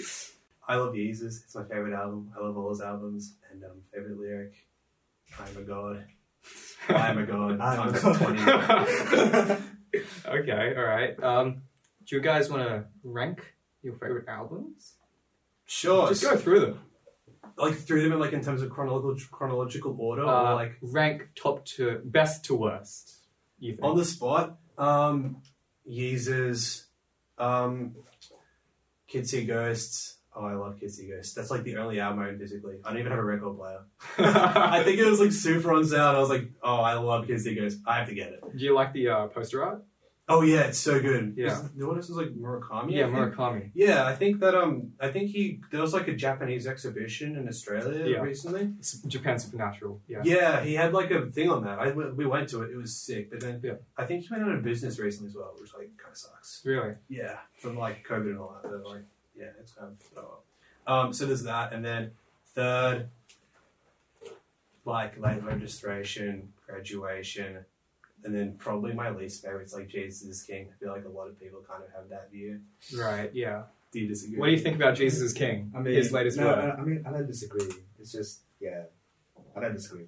I 0.69 0.77
love 0.77 0.93
Yeezus. 0.93 1.43
It's 1.45 1.55
my 1.55 1.65
favorite 1.65 1.95
album. 1.95 2.33
I 2.37 2.41
love 2.45 2.59
all 2.59 2.69
his 2.69 2.83
albums. 2.83 3.37
And 3.51 3.65
um, 3.65 3.81
favorite 3.95 4.19
lyric, 4.19 4.53
I'm 5.41 5.57
a 5.57 5.63
god. 5.63 6.05
I'm 6.91 7.17
a 7.17 7.25
god. 7.25 7.61
I'm 7.63 7.89
a 7.89 7.93
god. 7.99 9.59
20. 10.29 10.41
okay, 10.43 10.75
alright. 10.77 11.23
Um, 11.23 11.63
do 12.07 12.17
you 12.17 12.23
guys 12.23 12.51
want 12.51 12.63
to 12.69 12.85
rank 13.03 13.55
your 13.83 13.95
favorite 13.95 14.29
albums? 14.29 14.95
Sure. 15.67 16.09
Just 16.09 16.23
go 16.23 16.37
through 16.37 16.61
them. 16.61 16.81
like 17.57 17.75
through 17.75 18.03
them 18.03 18.13
in 18.13 18.19
like 18.19 18.33
in 18.33 18.43
terms 18.43 18.63
of 18.63 18.71
chronological 18.71 19.17
chronological 19.31 19.97
order 19.99 20.23
or 20.23 20.29
Uh, 20.29 20.55
like 20.55 20.73
rank 20.83 21.29
top 21.37 21.65
to 21.65 22.01
best 22.05 22.45
to 22.47 22.55
worst. 22.55 23.17
You 23.59 23.73
think? 23.73 23.85
on 23.85 23.97
the 23.97 24.05
spot. 24.05 24.59
Um 24.77 25.43
Yeezus, 25.89 26.85
um 27.39 27.95
Kids 29.07 29.31
See 29.31 29.45
Ghosts. 29.45 30.19
Oh, 30.37 30.45
I 30.45 30.55
love 30.55 30.81
Kids 30.81 30.97
See 30.97 31.09
Ghosts. 31.09 31.33
That's 31.35 31.51
like 31.51 31.63
the 31.63 31.77
only 31.77 32.01
album 32.01 32.21
I 32.23 32.29
own 32.31 32.39
physically. 32.39 32.77
I 32.85 32.91
don't 32.91 32.99
even 32.99 33.13
have 33.13 33.21
a 33.21 33.25
record 33.25 33.57
player. 33.57 33.81
I 34.19 34.83
think 34.83 34.99
it 34.99 35.07
was 35.07 35.21
like 35.21 35.31
super 35.33 35.73
on 35.73 35.85
sale 35.87 36.09
and 36.09 36.17
I 36.17 36.21
was 36.21 36.29
like, 36.31 36.51
oh 36.63 36.77
I 36.81 36.95
love 36.95 37.27
Kids 37.27 37.45
See 37.45 37.55
Ghosts. 37.55 37.81
I 37.87 37.99
have 37.99 38.09
to 38.09 38.15
get 38.15 38.33
it. 38.33 38.43
do 38.57 38.65
you 38.65 38.75
like 38.75 38.93
the 38.93 39.09
uh, 39.09 39.27
poster 39.29 39.63
art? 39.63 39.85
Oh 40.27 40.41
yeah, 40.41 40.63
it's 40.63 40.79
so 40.79 41.01
good. 41.01 41.35
Yeah. 41.37 41.53
Is- 41.53 41.71
the 41.73 41.87
one 41.87 41.99
is 41.99 42.09
like 42.09 42.29
Murakami. 42.35 42.93
Yeah. 42.93 43.09
Murakami. 43.09 43.71
Yeah, 43.75 44.07
I 44.07 44.15
think 44.15 44.41
that 44.41 44.55
um 44.55 44.93
I 44.99 45.09
think 45.09 45.31
he 45.31 45.61
there 45.71 45.83
was 45.83 45.93
like 45.93 46.09
a 46.09 46.15
Japanese 46.15 46.67
exhibition 46.67 47.37
in 47.37 47.47
Australia 47.47 48.07
Yeah. 48.07 48.21
recently. 48.21 48.73
Japan 49.07 49.39
Supernatural. 49.39 50.01
Yeah. 50.09 50.23
Yeah, 50.25 50.63
he 50.63 50.75
had 50.75 50.95
like 50.95 51.11
a 51.11 51.27
thing 51.27 51.51
on 51.51 51.65
that. 51.65 51.79
I 51.79 51.91
we 51.93 52.25
went 52.25 52.49
to 52.51 52.63
it. 52.63 52.71
It 52.71 52.77
was 52.77 52.97
sick. 52.97 53.31
But 53.31 53.41
then 53.41 53.61
Yeah. 53.63 53.75
I 53.99 54.07
think 54.07 54.23
he 54.25 54.29
went 54.33 54.45
out 54.45 54.55
of 54.55 54.63
business 54.63 54.99
recently 54.99 55.29
as 55.29 55.37
well, 55.37 55.53
which 55.61 55.75
like 55.75 55.91
kind 55.99 56.13
of 56.13 56.17
sucks. 56.17 56.63
Really? 56.65 56.95
Yeah, 57.09 57.37
from 57.59 57.77
like 57.77 58.07
COVID 58.09 58.31
and 58.31 58.39
all 58.39 58.57
that. 58.63 58.71
But, 58.71 58.83
like 58.91 59.05
yeah, 59.37 59.51
it's 59.61 59.73
kind 59.73 59.93
of 59.93 60.25
oh. 60.25 60.39
Um, 60.87 61.13
so 61.13 61.27
there's 61.27 61.43
that, 61.45 61.73
and 61.75 61.85
then 61.85 62.13
third, 62.55 63.09
like 64.85 65.19
late 65.19 65.43
registration, 65.43 66.53
graduation, 66.67 67.65
and 68.25 68.35
then 68.35 68.57
probably 68.59 68.93
my 68.93 69.11
least 69.11 69.43
favorite 69.45 69.67
is 69.67 69.75
like 69.75 69.89
Jesus 69.89 70.23
is 70.29 70.43
King. 70.43 70.69
I 70.75 70.79
feel 70.83 70.93
like 70.93 71.05
a 71.05 71.09
lot 71.09 71.29
of 71.29 71.39
people 71.39 71.61
kind 71.69 71.83
of 71.85 71.91
have 71.93 72.09
that 72.11 72.31
view. 72.33 72.61
Right, 72.97 73.31
yeah. 73.35 73.65
Do 73.93 74.01
you 74.01 74.09
disagree? 74.09 74.39
What 74.39 74.47
do 74.47 74.53
you 74.53 74.59
think 74.59 74.77
about 74.77 74.97
Jesus 74.97 75.21
is 75.21 75.33
King? 75.33 75.71
I 75.77 75.81
mean, 75.81 75.95
His 75.95 76.11
latest 76.11 76.39
no, 76.39 76.47
work. 76.47 76.75
I, 76.79 76.81
I 76.81 76.85
mean, 76.85 77.05
I 77.07 77.11
don't 77.11 77.27
disagree. 77.27 77.69
It's 78.01 78.11
just, 78.13 78.41
yeah, 78.61 78.85
I 79.57 79.61
don't 79.61 79.75
disagree. 79.75 80.07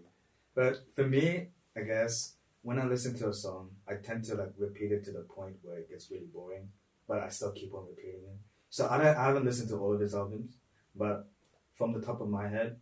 But 0.54 0.84
for 0.94 1.06
me, 1.06 1.48
I 1.76 1.82
guess 1.82 2.34
when 2.62 2.78
I 2.80 2.86
listen 2.86 3.16
to 3.18 3.28
a 3.28 3.34
song, 3.34 3.70
I 3.86 3.94
tend 3.94 4.24
to 4.24 4.34
like 4.34 4.52
repeat 4.58 4.90
it 4.90 5.04
to 5.04 5.12
the 5.12 5.20
point 5.20 5.56
where 5.62 5.76
it 5.78 5.88
gets 5.88 6.10
really 6.10 6.26
boring, 6.32 6.68
but 7.06 7.20
I 7.22 7.28
still 7.28 7.52
keep 7.52 7.72
on 7.74 7.86
repeating 7.86 8.22
it. 8.24 8.38
So 8.70 8.88
I, 8.90 8.98
don't, 8.98 9.16
I 9.16 9.26
haven't 9.26 9.44
listened 9.44 9.68
to 9.68 9.76
all 9.76 9.92
of 9.94 10.00
his 10.00 10.14
albums, 10.14 10.56
but 10.96 11.28
from 11.76 11.92
the 11.92 12.00
top 12.00 12.20
of 12.20 12.28
my 12.28 12.48
head, 12.48 12.76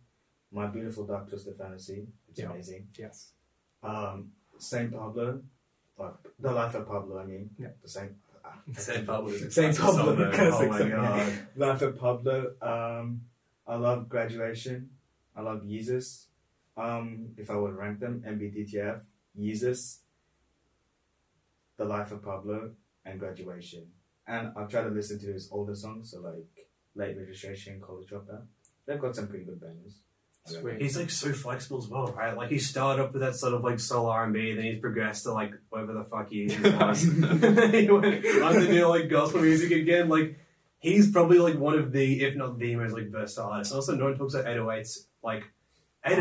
My 0.51 0.65
Beautiful 0.67 1.05
Dark 1.05 1.29
Twisted 1.29 1.57
Fantasy, 1.57 2.07
it's 2.29 2.39
Yeah. 2.39 2.49
amazing. 2.51 2.87
Yes. 2.97 3.33
Um, 3.83 4.31
Saint 4.57 4.91
Pablo, 4.91 5.41
uh, 5.99 6.11
The 6.39 6.51
Life 6.51 6.75
of 6.75 6.87
Pablo, 6.87 7.19
I 7.19 7.25
mean, 7.25 7.49
Yeah. 7.57 7.69
the 7.81 7.89
Saint. 7.89 8.11
uh, 8.43 8.51
Saint 8.73 9.05
Pablo 9.07 9.29
is 9.29 9.53
Saint 9.53 9.77
Pablo, 9.77 10.05
song, 10.05 10.17
though. 10.17 10.31
classic 10.31 10.69
Oh 10.71 10.79
my 10.79 10.89
god. 10.89 11.47
Life 11.55 11.81
of 11.81 11.97
Pablo. 11.99 12.53
Um, 12.61 13.21
I 13.67 13.75
love 13.75 14.07
Graduation. 14.09 14.89
I 15.35 15.41
love 15.41 15.63
Yeezus. 15.63 16.25
Um, 16.77 17.33
if 17.37 17.49
I 17.49 17.55
would 17.55 17.75
rank 17.75 17.99
them, 17.99 18.23
MBDTF, 18.25 19.01
Yeezus, 19.39 19.99
The 21.77 21.85
Life 21.85 22.11
of 22.11 22.23
Pablo, 22.23 22.71
and 23.05 23.19
Graduation. 23.19 23.91
And 24.27 24.51
I've 24.55 24.69
tried 24.69 24.83
to 24.83 24.89
listen 24.89 25.19
to 25.19 25.27
his 25.33 25.49
older 25.51 25.75
songs, 25.75 26.11
so 26.11 26.19
like 26.21 26.67
Late 26.95 27.17
Registration, 27.17 27.79
College 27.81 28.09
Dropout. 28.09 28.43
They've 28.85 28.99
got 28.99 29.15
some 29.15 29.27
pretty 29.27 29.45
good 29.45 29.59
bangers. 29.59 29.99
Sweet. 30.47 30.79
He's 30.79 30.95
like 30.95 31.09
so 31.09 31.33
flexible 31.33 31.79
as 31.79 31.87
well, 31.87 32.13
right? 32.15 32.37
Like 32.37 32.49
he 32.51 32.59
started 32.59 33.01
off 33.03 33.13
with 33.13 33.21
that 33.23 33.33
sort 33.35 33.53
of 33.55 33.63
like 33.63 33.79
soul 33.79 34.05
R 34.05 34.25
and 34.25 34.33
B, 34.33 34.53
then 34.53 34.63
he's 34.65 34.79
progressed 34.79 35.23
to 35.23 35.31
like 35.33 35.53
whatever 35.69 35.93
the 35.93 36.03
fuck 36.03 36.29
he 36.29 36.43
is. 36.43 36.53
he 36.53 37.89
went 37.89 38.25
on 38.43 38.53
to 38.53 38.67
do 38.67 38.87
like 38.87 39.09
gospel 39.09 39.41
music 39.41 39.71
again. 39.71 40.07
Like 40.07 40.37
he's 40.77 41.09
probably 41.11 41.39
like 41.39 41.57
one 41.57 41.73
of 41.79 41.91
the, 41.91 42.23
if 42.23 42.35
not 42.35 42.59
the 42.59 42.75
most 42.75 42.93
like 42.93 43.09
versatile 43.09 43.49
artists. 43.51 43.73
Also, 43.73 43.95
no 43.95 44.05
one 44.05 44.17
talks 44.17 44.35
about 44.35 44.45
808s. 44.45 45.05
Like 45.23 45.45
808s. 46.05 46.19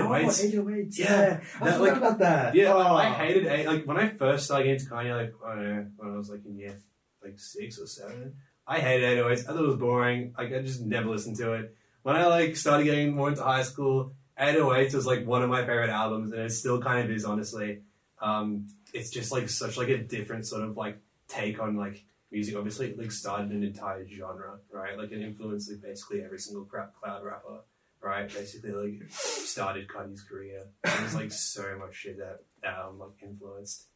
Oh, 0.59 0.63
808s. 0.65 0.99
Yeah. 0.99 1.05
Yeah. 1.05 1.41
I 1.61 1.65
That, 1.65 1.79
forgot 1.79 1.81
like- 1.81 1.97
about 1.99 2.19
that. 2.21 2.55
Yeah, 2.55 2.73
Oh. 2.73 2.95
I 2.97 3.11
hated 3.11 3.47
eight. 3.47 3.67
Like 3.67 3.85
when 3.87 3.99
I 3.99 4.09
first 4.09 4.47
started 4.47 4.65
getting 4.65 4.81
into 4.81 4.91
Kanye, 4.91 5.15
like 5.15 5.35
I 5.45 5.55
don't 5.55 5.65
know, 5.65 5.87
when 5.99 6.13
I 6.15 6.17
was 6.17 6.31
like 6.31 6.47
in 6.47 6.57
year 6.57 6.79
like 7.23 7.39
six 7.39 7.79
or 7.79 7.87
seven, 7.87 8.37
I 8.67 8.79
hated 8.81 9.19
808s. 9.19 9.41
I 9.41 9.53
thought 9.53 9.59
it 9.59 9.67
was 9.67 9.77
boring. 9.77 10.35
Like 10.39 10.51
I 10.55 10.63
just 10.63 10.81
never 10.81 11.11
listened 11.11 11.37
to 11.37 11.53
it. 11.53 11.77
When 12.05 12.17
I 12.17 12.27
like 12.27 12.55
started 12.55 12.85
getting 12.85 13.17
more 13.17 13.31
into 13.31 13.43
high 13.43 13.63
school, 13.63 14.13
808s 14.39 14.93
was 14.93 15.07
like 15.07 15.27
one 15.27 15.43
of 15.43 15.49
my 15.49 15.61
favorite 15.61 15.89
albums, 15.89 16.33
and 16.33 16.43
it 16.43 16.51
still 16.51 16.79
kind 16.79 17.03
of 17.03 17.11
is, 17.11 17.25
honestly. 17.25 17.81
Um, 18.21 18.67
it's 18.93 19.09
just 19.09 19.33
like 19.33 19.49
such 19.49 19.79
like 19.79 19.89
a 19.89 19.97
different 19.97 20.47
sort 20.47 20.65
of 20.65 20.77
like 20.77 20.99
take 21.29 21.59
on 21.59 21.79
like 21.79 22.05
music. 22.31 22.57
Obviously, 22.57 22.89
it 22.89 22.99
like 22.99 23.11
started 23.11 23.53
an 23.53 23.65
entire 23.65 24.07
genre, 24.07 24.59
right? 24.71 24.99
Like 24.99 25.13
it 25.13 25.23
influenced 25.23 25.71
like 25.71 25.81
basically 25.81 26.23
every 26.23 26.39
single 26.39 26.67
crap 26.67 26.95
cloud 26.95 27.25
rapper, 27.25 27.61
right? 28.03 28.29
Basically, 28.31 28.73
like 28.73 29.11
started 29.11 29.89
Kanye's 29.89 30.21
career. 30.21 30.67
There's 30.85 31.15
like 31.15 31.33
so 31.33 31.79
much 31.79 31.95
shit 31.95 32.19
that 32.19 32.41
um 32.69 32.99
like 32.99 33.23
influenced. 33.23 33.87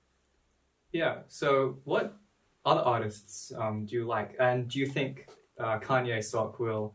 Yeah. 0.93 1.19
So, 1.29 1.81
what 1.85 2.17
other 2.65 2.81
artists 2.81 3.53
um, 3.55 3.85
do 3.85 3.97
you 3.97 4.07
like, 4.07 4.35
and 4.41 4.67
do 4.67 4.79
you 4.79 4.87
think 4.87 5.29
uh, 5.61 5.79
KanyeSoc 5.79 6.59
will 6.59 6.95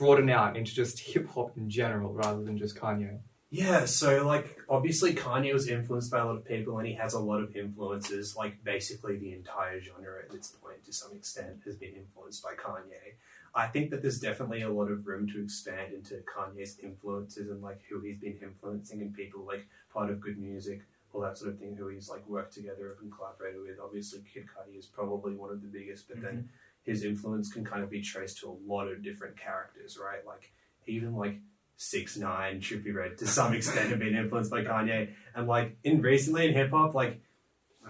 broaden 0.00 0.30
out 0.30 0.56
into 0.56 0.74
just 0.74 0.98
hip 1.12 1.28
hop 1.28 1.56
in 1.56 1.68
general 1.68 2.12
rather 2.12 2.42
than 2.42 2.56
just 2.56 2.74
Kanye? 2.74 3.18
Yeah, 3.52 3.84
so 3.84 4.26
like 4.26 4.56
obviously 4.68 5.12
Kanye 5.12 5.52
was 5.52 5.68
influenced 5.68 6.10
by 6.10 6.20
a 6.20 6.24
lot 6.24 6.36
of 6.36 6.44
people 6.44 6.78
and 6.78 6.86
he 6.86 6.94
has 6.94 7.14
a 7.14 7.18
lot 7.18 7.42
of 7.42 7.54
influences. 7.56 8.36
Like 8.36 8.62
basically 8.64 9.16
the 9.18 9.32
entire 9.32 9.80
genre 9.80 10.22
at 10.22 10.30
this 10.30 10.56
point 10.62 10.84
to 10.86 10.92
some 10.92 11.12
extent 11.12 11.62
has 11.64 11.76
been 11.76 11.94
influenced 11.94 12.42
by 12.42 12.54
Kanye. 12.54 13.18
I 13.52 13.66
think 13.66 13.90
that 13.90 14.02
there's 14.02 14.20
definitely 14.20 14.62
a 14.62 14.70
lot 14.70 14.88
of 14.90 15.04
room 15.04 15.28
to 15.32 15.42
expand 15.42 15.92
into 15.92 16.22
Kanye's 16.22 16.78
influences 16.78 17.50
and 17.50 17.60
like 17.60 17.80
who 17.90 18.00
he's 18.00 18.18
been 18.18 18.38
influencing 18.40 19.02
and 19.02 19.12
people 19.12 19.44
like 19.44 19.66
part 19.92 20.10
of 20.10 20.20
good 20.20 20.38
music, 20.38 20.82
all 21.12 21.20
that 21.22 21.36
sort 21.36 21.50
of 21.50 21.58
thing, 21.58 21.74
who 21.74 21.88
he's 21.88 22.08
like 22.08 22.24
worked 22.28 22.54
together 22.54 22.88
with 22.88 23.02
and 23.02 23.12
collaborated 23.12 23.60
with. 23.60 23.80
Obviously 23.82 24.20
Kid 24.32 24.44
Cudi 24.44 24.78
is 24.78 24.86
probably 24.86 25.34
one 25.34 25.50
of 25.50 25.60
the 25.60 25.66
biggest, 25.66 26.06
but 26.06 26.22
then 26.22 26.34
mm-hmm. 26.34 26.46
His 26.82 27.04
influence 27.04 27.52
can 27.52 27.64
kind 27.64 27.82
of 27.82 27.90
be 27.90 28.00
traced 28.00 28.38
to 28.40 28.48
a 28.48 28.56
lot 28.66 28.88
of 28.88 29.02
different 29.02 29.36
characters, 29.36 29.98
right? 30.02 30.26
Like 30.26 30.52
even 30.86 31.14
like 31.14 31.36
six 31.76 32.16
nine 32.16 32.60
Trippie 32.60 32.94
Redd 32.94 33.18
to 33.18 33.26
some 33.26 33.54
extent 33.54 33.90
have 33.90 33.98
been 33.98 34.14
influenced 34.14 34.50
by 34.50 34.62
Kanye. 34.62 35.10
And 35.34 35.46
like 35.46 35.76
in 35.84 36.02
recently 36.02 36.46
in 36.46 36.54
hip 36.54 36.70
hop, 36.70 36.94
like 36.94 37.20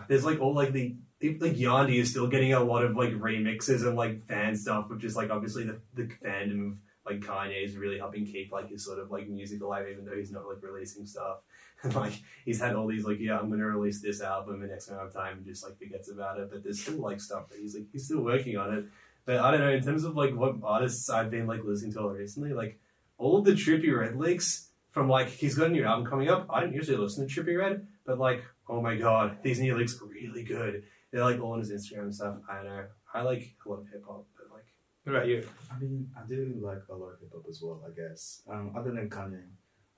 there's 0.09 0.25
like 0.25 0.40
all 0.40 0.54
like 0.54 0.73
the 0.73 0.97
like 1.23 1.54
Yandhi 1.54 1.97
is 1.97 2.11
still 2.11 2.26
getting 2.26 2.54
a 2.54 2.62
lot 2.62 2.85
of 2.85 2.97
like 2.97 3.11
remixes 3.11 3.87
and 3.87 3.97
like 3.97 4.23
fan 4.25 4.56
stuff, 4.56 4.88
which 4.88 5.04
is 5.04 5.16
like 5.16 5.30
obviously 5.30 5.64
the, 5.64 5.80
the 5.94 6.04
fandom 6.25 6.73
of 6.73 6.76
like 7.04 7.20
Kanye 7.20 7.64
is 7.64 7.76
really 7.76 7.99
helping 7.99 8.25
keep 8.25 8.52
like 8.52 8.70
his 8.70 8.85
sort 8.85 8.99
of 8.99 9.11
like 9.11 9.28
music 9.28 9.62
alive, 9.62 9.87
even 9.90 10.04
though 10.04 10.16
he's 10.16 10.32
not 10.32 10.47
like 10.47 10.62
releasing 10.62 11.06
stuff. 11.06 11.38
Like 11.94 12.12
he's 12.44 12.60
had 12.60 12.75
all 12.75 12.87
these 12.87 13.04
like, 13.04 13.18
yeah, 13.20 13.38
I'm 13.38 13.50
gonna 13.50 13.64
release 13.64 14.02
this 14.02 14.20
album 14.20 14.62
in 14.62 14.70
X 14.70 14.88
amount 14.88 15.06
of 15.06 15.14
time 15.14 15.38
and 15.38 15.46
just 15.46 15.64
like 15.64 15.78
forgets 15.78 16.10
about 16.10 16.38
it. 16.38 16.50
But 16.50 16.62
there's 16.62 16.82
still 16.82 16.99
like 16.99 17.20
stuff 17.20 17.49
that 17.49 17.58
he's 17.58 17.75
like 17.75 17.87
he's 17.90 18.04
still 18.04 18.20
working 18.22 18.56
on 18.56 18.75
it. 18.75 18.84
But 19.25 19.38
I 19.38 19.50
don't 19.50 19.60
know, 19.60 19.70
in 19.70 19.82
terms 19.82 20.04
of 20.04 20.16
like 20.16 20.34
what 20.34 20.56
artists 20.62 21.08
I've 21.08 21.30
been 21.30 21.46
like 21.46 21.64
listening 21.64 21.92
to 21.94 22.08
recently, 22.08 22.52
like 22.52 22.78
all 23.16 23.42
the 23.42 23.52
Trippie 23.52 23.96
Redd 23.96 24.16
leaks 24.16 24.68
from 24.90 25.08
like 25.08 25.28
he's 25.28 25.54
got 25.54 25.68
a 25.68 25.70
new 25.70 25.84
album 25.84 26.06
coming 26.06 26.28
up. 26.28 26.46
I 26.50 26.60
don't 26.60 26.75
usually 26.75 26.96
listen 26.96 27.26
to 27.26 27.32
Trippie 27.42 27.58
Redd, 27.58 27.87
but 28.04 28.18
like, 28.18 28.42
oh 28.68 28.80
my 28.80 28.96
god, 28.96 29.38
these 29.42 29.60
new 29.60 29.76
leaks 29.76 30.00
are 30.00 30.06
really 30.06 30.42
good. 30.42 30.82
They're 31.10 31.25
like 31.25 31.40
all 31.40 31.52
on 31.52 31.60
his 31.60 31.70
Instagram 31.72 32.02
and 32.02 32.14
stuff. 32.14 32.37
I 32.50 32.56
don't 32.56 32.64
know. 32.66 32.84
I 33.12 33.22
like 33.22 33.56
a 33.64 33.68
lot 33.68 33.80
of 33.80 33.88
hip 33.88 34.04
hop, 34.06 34.26
but 34.37 34.54
like 34.54 34.64
What 35.04 35.16
about 35.16 35.28
you? 35.28 35.46
I 35.72 35.78
mean, 35.78 36.08
I 36.16 36.26
do 36.28 36.54
like 36.60 36.82
a 36.88 36.94
lot 36.94 37.14
of 37.14 37.20
hip 37.20 37.30
hop 37.32 37.44
as 37.49 37.60
well. 37.62 37.82
I 37.87 37.90
guess. 37.90 38.42
Um, 38.49 38.72
other 38.76 38.92
than 38.92 39.10
Kanye, 39.10 39.42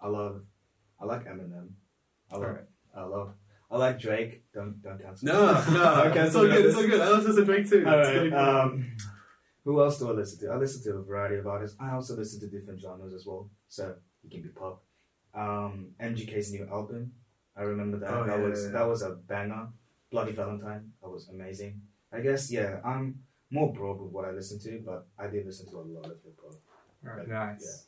I 0.01 0.09
love, 0.09 0.43
I 1.03 1.05
like 1.05 1.27
Eminem. 1.27 1.71
I 2.31 2.37
love, 2.37 2.43
Alright. 2.45 2.65
I 2.97 3.03
love, 3.03 3.35
I 3.71 3.77
like 3.77 3.99
Drake. 3.99 4.45
Don't 4.55 4.81
don't 4.83 5.03
cancel. 5.03 5.27
no, 5.27 5.65
no, 5.73 6.05
Okay, 6.07 6.21
it's 6.21 6.33
so 6.33 6.41
all 6.43 6.47
good. 6.47 6.65
It's 6.67 6.77
all 6.77 6.87
good. 6.87 7.01
I 7.01 7.11
listen 7.11 7.37
to 7.37 7.45
Drake 7.45 7.69
too. 7.69 7.85
Alright, 7.87 8.33
um, 8.33 8.87
who 9.65 9.83
else 9.83 9.99
do 9.99 10.09
I 10.09 10.13
listen 10.13 10.39
to? 10.41 10.55
I 10.55 10.57
listen 10.57 10.83
to 10.85 10.99
a 10.99 11.03
variety 11.03 11.37
of 11.37 11.47
artists. 11.47 11.77
I 11.81 11.93
also 11.93 12.17
listen 12.17 12.41
to 12.41 12.47
different 12.47 12.81
genres 12.81 13.13
as 13.15 13.27
well. 13.27 13.51
So 13.69 13.95
it 14.25 14.31
can 14.31 14.43
be 14.43 14.49
pop. 14.49 14.85
Um, 15.35 15.91
MGK's 16.01 16.53
new 16.53 16.69
album. 16.71 17.13
I 17.57 17.63
remember 17.63 17.99
that. 17.99 18.11
Oh, 18.13 18.25
that 18.25 18.39
yeah, 18.39 18.45
was 18.45 18.65
yeah, 18.65 18.71
that 18.71 18.89
was 18.89 19.03
a 19.03 19.11
banger. 19.11 19.69
Bloody 20.11 20.33
Valentine. 20.33 20.93
That 21.03 21.11
was 21.11 21.29
amazing. 21.29 21.81
I 22.13 22.21
guess 22.21 22.51
yeah. 22.53 22.81
I'm 22.85 23.21
more 23.51 23.73
broad 23.73 24.01
with 24.01 24.13
what 24.13 24.25
I 24.25 24.31
listen 24.31 24.61
to, 24.61 24.83
but 24.85 25.07
I 25.19 25.27
do 25.27 25.43
listen 25.45 25.71
to 25.71 25.79
a 25.79 25.81
lot 25.81 26.07
of 26.07 26.17
hip 26.23 26.39
hop. 26.43 26.55
Right, 27.03 27.29
nice. 27.29 27.87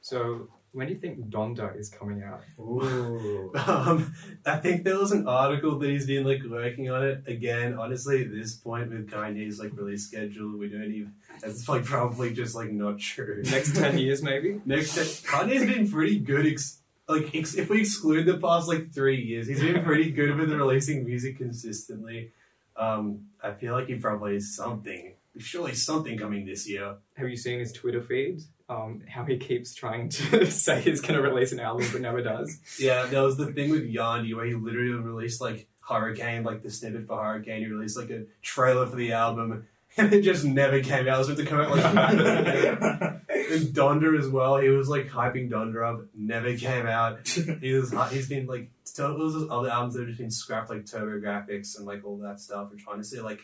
So, 0.00 0.48
when 0.72 0.86
do 0.86 0.94
you 0.94 0.98
think 0.98 1.28
Donda 1.28 1.78
is 1.78 1.90
coming 1.90 2.22
out? 2.22 2.42
Ooh. 2.58 3.52
Um, 3.66 4.14
I 4.46 4.56
think 4.56 4.84
there 4.84 4.98
was 4.98 5.12
an 5.12 5.28
article 5.28 5.78
that 5.78 5.88
he's 5.88 6.06
been 6.06 6.24
like 6.24 6.40
working 6.48 6.90
on 6.90 7.04
it 7.04 7.24
again. 7.26 7.74
Honestly, 7.78 8.22
at 8.24 8.30
this 8.30 8.54
point 8.54 8.90
with 8.90 9.10
Kanye's 9.10 9.58
like 9.58 9.72
release 9.74 10.06
schedule, 10.06 10.56
we 10.56 10.68
don't 10.68 10.84
even. 10.84 11.12
It's 11.42 11.68
like 11.68 11.84
probably 11.84 12.32
just 12.32 12.54
like 12.54 12.70
not 12.70 12.98
true. 12.98 13.42
Next 13.44 13.76
10 13.76 13.98
years, 13.98 14.22
maybe? 14.22 14.60
Next, 14.66 14.96
Kanye's 15.26 15.66
been 15.66 15.90
pretty 15.90 16.18
good. 16.18 16.46
Ex- 16.46 16.78
like 17.08 17.34
ex- 17.34 17.54
if 17.54 17.68
we 17.68 17.80
exclude 17.80 18.24
the 18.24 18.38
past 18.38 18.66
like 18.68 18.92
three 18.92 19.20
years, 19.20 19.48
he's 19.48 19.60
been 19.60 19.84
pretty 19.84 20.10
good 20.10 20.36
with 20.36 20.50
releasing 20.50 21.04
music 21.04 21.36
consistently. 21.36 22.30
Um, 22.76 23.26
I 23.42 23.52
feel 23.52 23.74
like 23.74 23.88
he 23.88 23.96
probably 23.96 24.34
has 24.34 24.54
something. 24.56 25.12
Surely 25.38 25.74
something 25.74 26.18
coming 26.18 26.46
this 26.46 26.68
year. 26.68 26.96
Have 27.16 27.28
you 27.28 27.36
seen 27.36 27.58
his 27.58 27.72
Twitter 27.72 28.02
feed? 28.02 28.40
Um, 28.72 29.02
how 29.06 29.24
he 29.24 29.36
keeps 29.36 29.74
trying 29.74 30.08
to 30.08 30.46
say 30.50 30.80
he's 30.80 31.00
going 31.00 31.14
to 31.14 31.20
release 31.20 31.52
an 31.52 31.60
album 31.60 31.86
but 31.92 32.00
never 32.00 32.22
does. 32.22 32.58
Yeah, 32.78 33.06
there 33.06 33.22
was 33.22 33.36
the 33.36 33.52
thing 33.52 33.70
with 33.70 33.92
Yandhi 33.92 34.34
where 34.34 34.46
he 34.46 34.54
literally 34.54 34.92
released 34.92 35.40
like 35.40 35.68
Hurricane, 35.80 36.42
like 36.44 36.62
the 36.62 36.70
snippet 36.70 37.06
for 37.06 37.22
Hurricane. 37.22 37.60
He 37.60 37.66
released 37.66 37.98
like 37.98 38.10
a 38.10 38.24
trailer 38.40 38.86
for 38.86 38.96
the 38.96 39.12
album, 39.12 39.66
and 39.96 40.12
it 40.12 40.22
just 40.22 40.44
never 40.44 40.80
came 40.80 41.08
out. 41.08 41.16
It 41.16 41.18
was 41.18 41.28
meant 41.28 41.40
to 41.40 41.46
come 41.46 41.60
out 41.60 41.70
like. 41.70 41.84
and 43.52 43.74
Donda 43.74 44.18
as 44.18 44.28
well. 44.28 44.58
He 44.58 44.68
was 44.68 44.88
like 44.88 45.08
hyping 45.08 45.50
Donda 45.50 45.86
up, 45.86 46.06
never 46.14 46.56
came 46.56 46.86
out. 46.86 47.28
He 47.28 47.72
was 47.72 47.94
he's 48.10 48.28
been 48.28 48.46
like 48.46 48.70
so 48.84 49.16
those 49.18 49.48
other 49.50 49.68
albums 49.68 49.94
that 49.94 50.00
have 50.00 50.08
just 50.08 50.20
been 50.20 50.30
scrapped 50.30 50.70
like 50.70 50.84
TurboGrafx 50.84 51.76
and 51.76 51.86
like 51.86 52.04
all 52.04 52.16
that 52.18 52.40
stuff. 52.40 52.70
Which 52.70 52.84
honestly, 52.88 53.20
like 53.20 53.40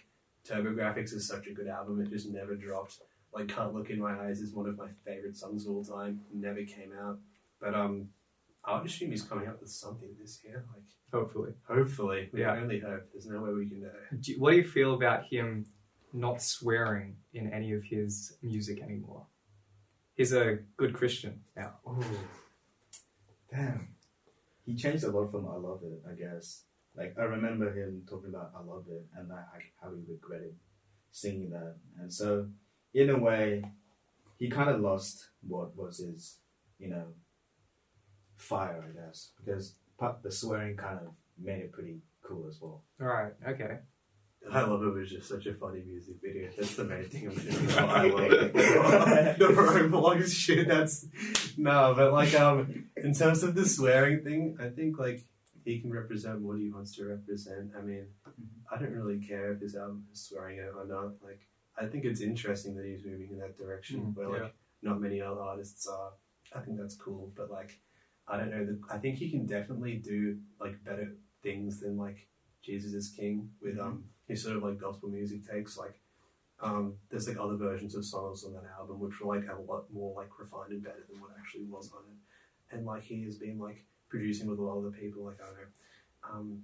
TurboGrafx 0.48 1.12
is 1.12 1.28
such 1.28 1.46
a 1.46 1.52
good 1.52 1.68
album. 1.68 2.00
It 2.00 2.10
just 2.10 2.28
never 2.28 2.54
dropped. 2.54 2.98
Like 3.32 3.48
Can't 3.48 3.74
Look 3.74 3.90
in 3.90 4.00
My 4.00 4.18
Eyes 4.26 4.40
is 4.40 4.52
one 4.54 4.68
of 4.68 4.76
my 4.78 4.88
favorite 5.04 5.36
songs 5.36 5.66
of 5.66 5.72
all 5.74 5.84
time. 5.84 6.20
Never 6.32 6.62
came 6.64 6.92
out, 7.00 7.18
but 7.60 7.74
um, 7.74 8.08
I 8.64 8.76
would 8.78 8.86
assume 8.86 9.10
he's 9.10 9.22
coming 9.22 9.46
up 9.48 9.60
with 9.60 9.70
something 9.70 10.08
this 10.20 10.40
year. 10.44 10.64
Like 10.72 10.82
Hopefully. 11.12 11.52
hopefully, 11.66 12.28
we 12.32 12.40
Yeah. 12.40 12.54
can 12.54 12.64
only 12.64 12.80
hope. 12.80 13.02
There's 13.12 13.26
no 13.26 13.40
way 13.42 13.52
we 13.52 13.68
can 13.68 13.80
know. 13.82 13.90
Do, 14.20 14.34
what 14.38 14.52
do 14.52 14.56
you 14.58 14.64
feel 14.64 14.94
about 14.94 15.24
him 15.26 15.66
not 16.12 16.40
swearing 16.42 17.16
in 17.32 17.52
any 17.52 17.72
of 17.72 17.84
his 17.84 18.36
music 18.42 18.82
anymore? 18.82 19.26
He's 20.14 20.32
a 20.32 20.58
good 20.76 20.94
Christian 20.94 21.40
now. 21.56 21.74
Ooh. 21.88 22.02
Damn. 23.50 23.88
He 24.64 24.74
changed 24.74 25.04
a 25.04 25.10
lot 25.10 25.30
from 25.30 25.46
I 25.48 25.54
Love 25.56 25.82
It, 25.84 26.02
I 26.10 26.14
guess. 26.14 26.64
Like, 26.96 27.14
I 27.18 27.22
remember 27.24 27.72
him 27.72 28.02
talking 28.08 28.30
about 28.30 28.52
I 28.56 28.62
Love 28.62 28.84
It 28.90 29.06
and 29.16 29.28
like, 29.28 29.72
how 29.80 29.90
he 29.94 30.02
regretted 30.10 30.54
singing 31.10 31.50
that. 31.50 31.76
And 32.00 32.12
so, 32.12 32.48
in 32.94 33.10
a 33.10 33.18
way, 33.18 33.64
he 34.38 34.48
kind 34.48 34.70
of 34.70 34.80
lost 34.80 35.28
what 35.46 35.76
was 35.76 35.98
his, 35.98 36.38
you 36.78 36.88
know, 36.88 37.06
fire, 38.36 38.84
I 38.88 38.92
guess. 38.92 39.30
Because 39.38 39.74
the 40.22 40.30
swearing 40.30 40.76
kind 40.76 40.98
of 40.98 41.12
made 41.38 41.60
it 41.60 41.72
pretty 41.72 42.00
cool 42.22 42.46
as 42.48 42.58
well. 42.60 42.84
Alright, 43.00 43.32
okay. 43.46 43.78
I 44.50 44.62
love 44.62 44.82
it 44.82 44.86
It 44.86 44.94
was 44.94 45.10
just 45.10 45.28
such 45.28 45.46
a 45.46 45.54
funny 45.54 45.82
music 45.86 46.16
video. 46.22 46.48
That's 46.56 46.76
the 46.76 46.84
main 46.84 47.04
thing 47.04 47.28
I'm 47.28 47.34
doing. 47.34 47.70
I 47.78 48.06
love 48.06 48.32
it. 48.32 49.38
the 49.38 49.46
Roblox 49.46 50.32
shit, 50.32 50.68
that's 50.68 51.06
no, 51.56 51.92
but 51.96 52.12
like 52.12 52.34
um 52.34 52.86
in 52.96 53.14
terms 53.14 53.42
of 53.42 53.54
the 53.54 53.66
swearing 53.66 54.22
thing, 54.22 54.56
I 54.60 54.68
think 54.68 54.98
like 54.98 55.22
he 55.64 55.80
can 55.80 55.92
represent 55.92 56.40
what 56.40 56.58
he 56.58 56.70
wants 56.70 56.94
to 56.96 57.04
represent. 57.04 57.72
I 57.76 57.82
mean, 57.82 58.06
I 58.72 58.78
don't 58.78 58.92
really 58.92 59.18
care 59.18 59.52
if 59.52 59.60
his 59.60 59.74
album 59.74 60.06
is 60.12 60.22
swearing 60.22 60.58
it 60.58 60.72
or 60.74 60.86
not. 60.86 61.14
Like 61.22 61.40
I 61.80 61.86
think 61.86 62.04
it's 62.04 62.20
interesting 62.20 62.74
that 62.76 62.84
he's 62.84 63.04
moving 63.04 63.30
in 63.32 63.38
that 63.38 63.56
direction 63.56 64.00
Mm, 64.00 64.16
where 64.16 64.28
like 64.28 64.42
yeah. 64.42 64.48
not 64.82 65.00
many 65.00 65.20
other 65.20 65.40
artists 65.40 65.86
are. 65.86 66.12
I 66.54 66.60
think 66.60 66.78
that's 66.78 66.94
cool, 66.96 67.32
but 67.36 67.50
like 67.50 67.80
I 68.26 68.36
don't 68.36 68.50
know. 68.50 68.64
The, 68.64 68.78
I 68.90 68.98
think 68.98 69.16
he 69.16 69.30
can 69.30 69.46
definitely 69.46 69.96
do 69.96 70.38
like 70.60 70.82
better 70.84 71.12
things 71.42 71.80
than 71.80 71.96
like 71.96 72.26
Jesus 72.62 72.92
is 72.94 73.08
King 73.10 73.50
with 73.62 73.78
um 73.78 74.04
his 74.26 74.42
sort 74.42 74.56
of 74.56 74.62
like 74.62 74.78
gospel 74.78 75.08
music 75.08 75.48
takes. 75.48 75.78
Like 75.78 76.00
um 76.60 76.94
there's 77.10 77.28
like 77.28 77.38
other 77.38 77.56
versions 77.56 77.94
of 77.94 78.04
songs 78.04 78.44
on 78.44 78.52
that 78.54 78.64
album 78.78 78.98
which 78.98 79.20
were 79.20 79.34
like 79.36 79.46
have 79.46 79.58
a 79.58 79.62
lot 79.62 79.84
more 79.92 80.12
like 80.20 80.30
refined 80.38 80.72
and 80.72 80.82
better 80.82 81.04
than 81.08 81.20
what 81.20 81.30
actually 81.38 81.64
was 81.64 81.92
on 81.92 82.02
it. 82.10 82.74
And 82.76 82.84
like 82.86 83.02
he 83.04 83.22
has 83.24 83.36
been 83.36 83.58
like 83.58 83.84
producing 84.08 84.48
with 84.48 84.58
a 84.58 84.62
lot 84.62 84.78
of 84.78 84.84
the 84.84 84.90
people. 84.90 85.24
Like 85.24 85.38
I 85.40 85.46
don't 85.46 85.56
know. 85.56 85.68
Um, 86.30 86.62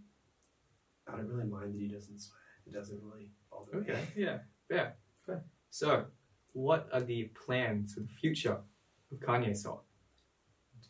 I 1.06 1.16
don't 1.16 1.28
really 1.28 1.48
mind 1.48 1.74
that 1.74 1.80
he 1.80 1.88
doesn't 1.88 2.18
swear. 2.18 2.40
It 2.66 2.72
doesn't 2.72 3.00
really 3.02 3.30
bother 3.50 3.76
me. 3.76 3.82
Okay, 3.82 4.00
yeah, 4.16 4.38
yeah, 4.70 4.90
fair. 5.26 5.44
So, 5.70 6.04
what 6.52 6.88
are 6.92 7.00
the 7.00 7.24
plans 7.46 7.94
for 7.94 8.00
the 8.00 8.08
future 8.08 8.58
of 9.12 9.18
KanyeSoc? 9.20 9.80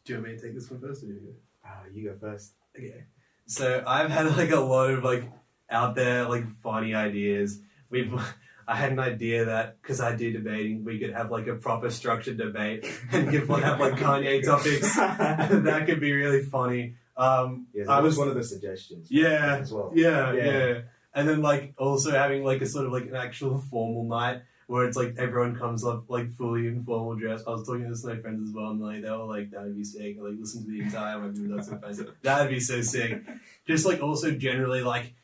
Do 0.05 0.13
you 0.13 0.19
want 0.19 0.29
me 0.33 0.37
to 0.37 0.43
take 0.43 0.55
this 0.55 0.71
one 0.71 0.81
first 0.81 1.03
or 1.03 1.07
do 1.07 1.13
you? 1.15 1.35
Ah, 1.65 1.81
you 1.93 2.11
go 2.11 2.17
first. 2.21 2.53
Okay. 2.77 3.05
So 3.47 3.83
I've 3.87 4.11
had 4.11 4.37
like 4.37 4.51
a 4.51 4.61
lot 4.61 4.91
of 4.91 5.03
like 5.05 5.25
out 5.71 5.95
there 5.95 6.29
like 6.29 6.47
funny 6.63 6.95
ideas. 6.95 7.61
We've 7.91 8.13
I 8.69 8.77
had 8.77 8.93
an 8.93 8.99
idea 8.99 9.45
that 9.47 9.81
because 9.81 10.01
I 10.01 10.17
do 10.17 10.33
debating, 10.33 10.85
we 10.85 10.99
could 10.99 11.13
have 11.13 11.31
like 11.31 11.47
a 11.47 11.55
proper 11.55 11.91
structured 11.91 12.39
debate 12.39 12.87
and 13.13 13.31
give 13.31 13.49
like 13.49 13.63
have 13.63 13.79
like 13.81 13.95
Kanye 13.95 14.43
topics. 14.45 14.95
that 14.97 15.85
could 15.87 16.01
be 16.01 16.13
really 16.13 16.43
funny. 16.43 16.97
Um, 17.17 17.69
Yeah, 17.75 17.85
I 17.85 17.97
that 17.97 18.03
was 18.03 18.13
was 18.15 18.19
one 18.19 18.29
of 18.29 18.35
the 18.35 18.45
suggestions. 18.45 19.09
Yeah, 19.11 19.59
as 19.61 19.73
well. 19.73 19.93
yeah, 19.95 20.33
Yeah. 20.33 20.45
yeah. 20.45 20.81
And 21.15 21.29
then 21.29 21.43
like 21.43 21.75
also 21.79 22.11
having 22.11 22.45
like 22.45 22.61
a 22.61 22.67
sort 22.67 22.87
of 22.87 22.93
like 22.93 23.05
an 23.05 23.17
actual 23.17 23.59
formal 23.59 24.05
night 24.05 24.43
where 24.67 24.87
it's 24.87 24.97
like 24.97 25.15
everyone 25.19 25.57
comes 25.57 25.85
up 25.85 26.05
like 26.09 26.33
fully 26.33 26.67
in 26.67 26.85
formal 26.85 27.15
dress. 27.17 27.43
I 27.47 27.51
was 27.51 27.67
talking 27.67 27.85
to 27.85 27.91
this 27.91 28.03
with 28.03 28.17
my 28.17 28.21
friends 28.23 28.49
as 28.49 28.55
well, 28.55 28.71
and 28.71 28.81
like 28.81 29.03
they 29.03 29.11
were 29.11 29.25
like, 29.25 29.51
"That 29.51 29.63
would 29.65 29.77
be 29.77 29.85
sick." 29.85 30.17
Like 30.19 30.35
listen 30.39 30.65
to 30.65 30.71
the 30.71 30.81
entire 30.81 31.21
movie. 31.21 31.53
That's 31.55 31.69
so 31.69 31.79
fancy. 31.79 32.05
That'd 32.23 32.51
be 32.51 32.61
so 32.61 32.81
sick. 32.81 33.23
Just 33.67 33.85
like 33.85 34.03
also 34.03 34.31
generally 34.33 34.83
like 34.83 35.15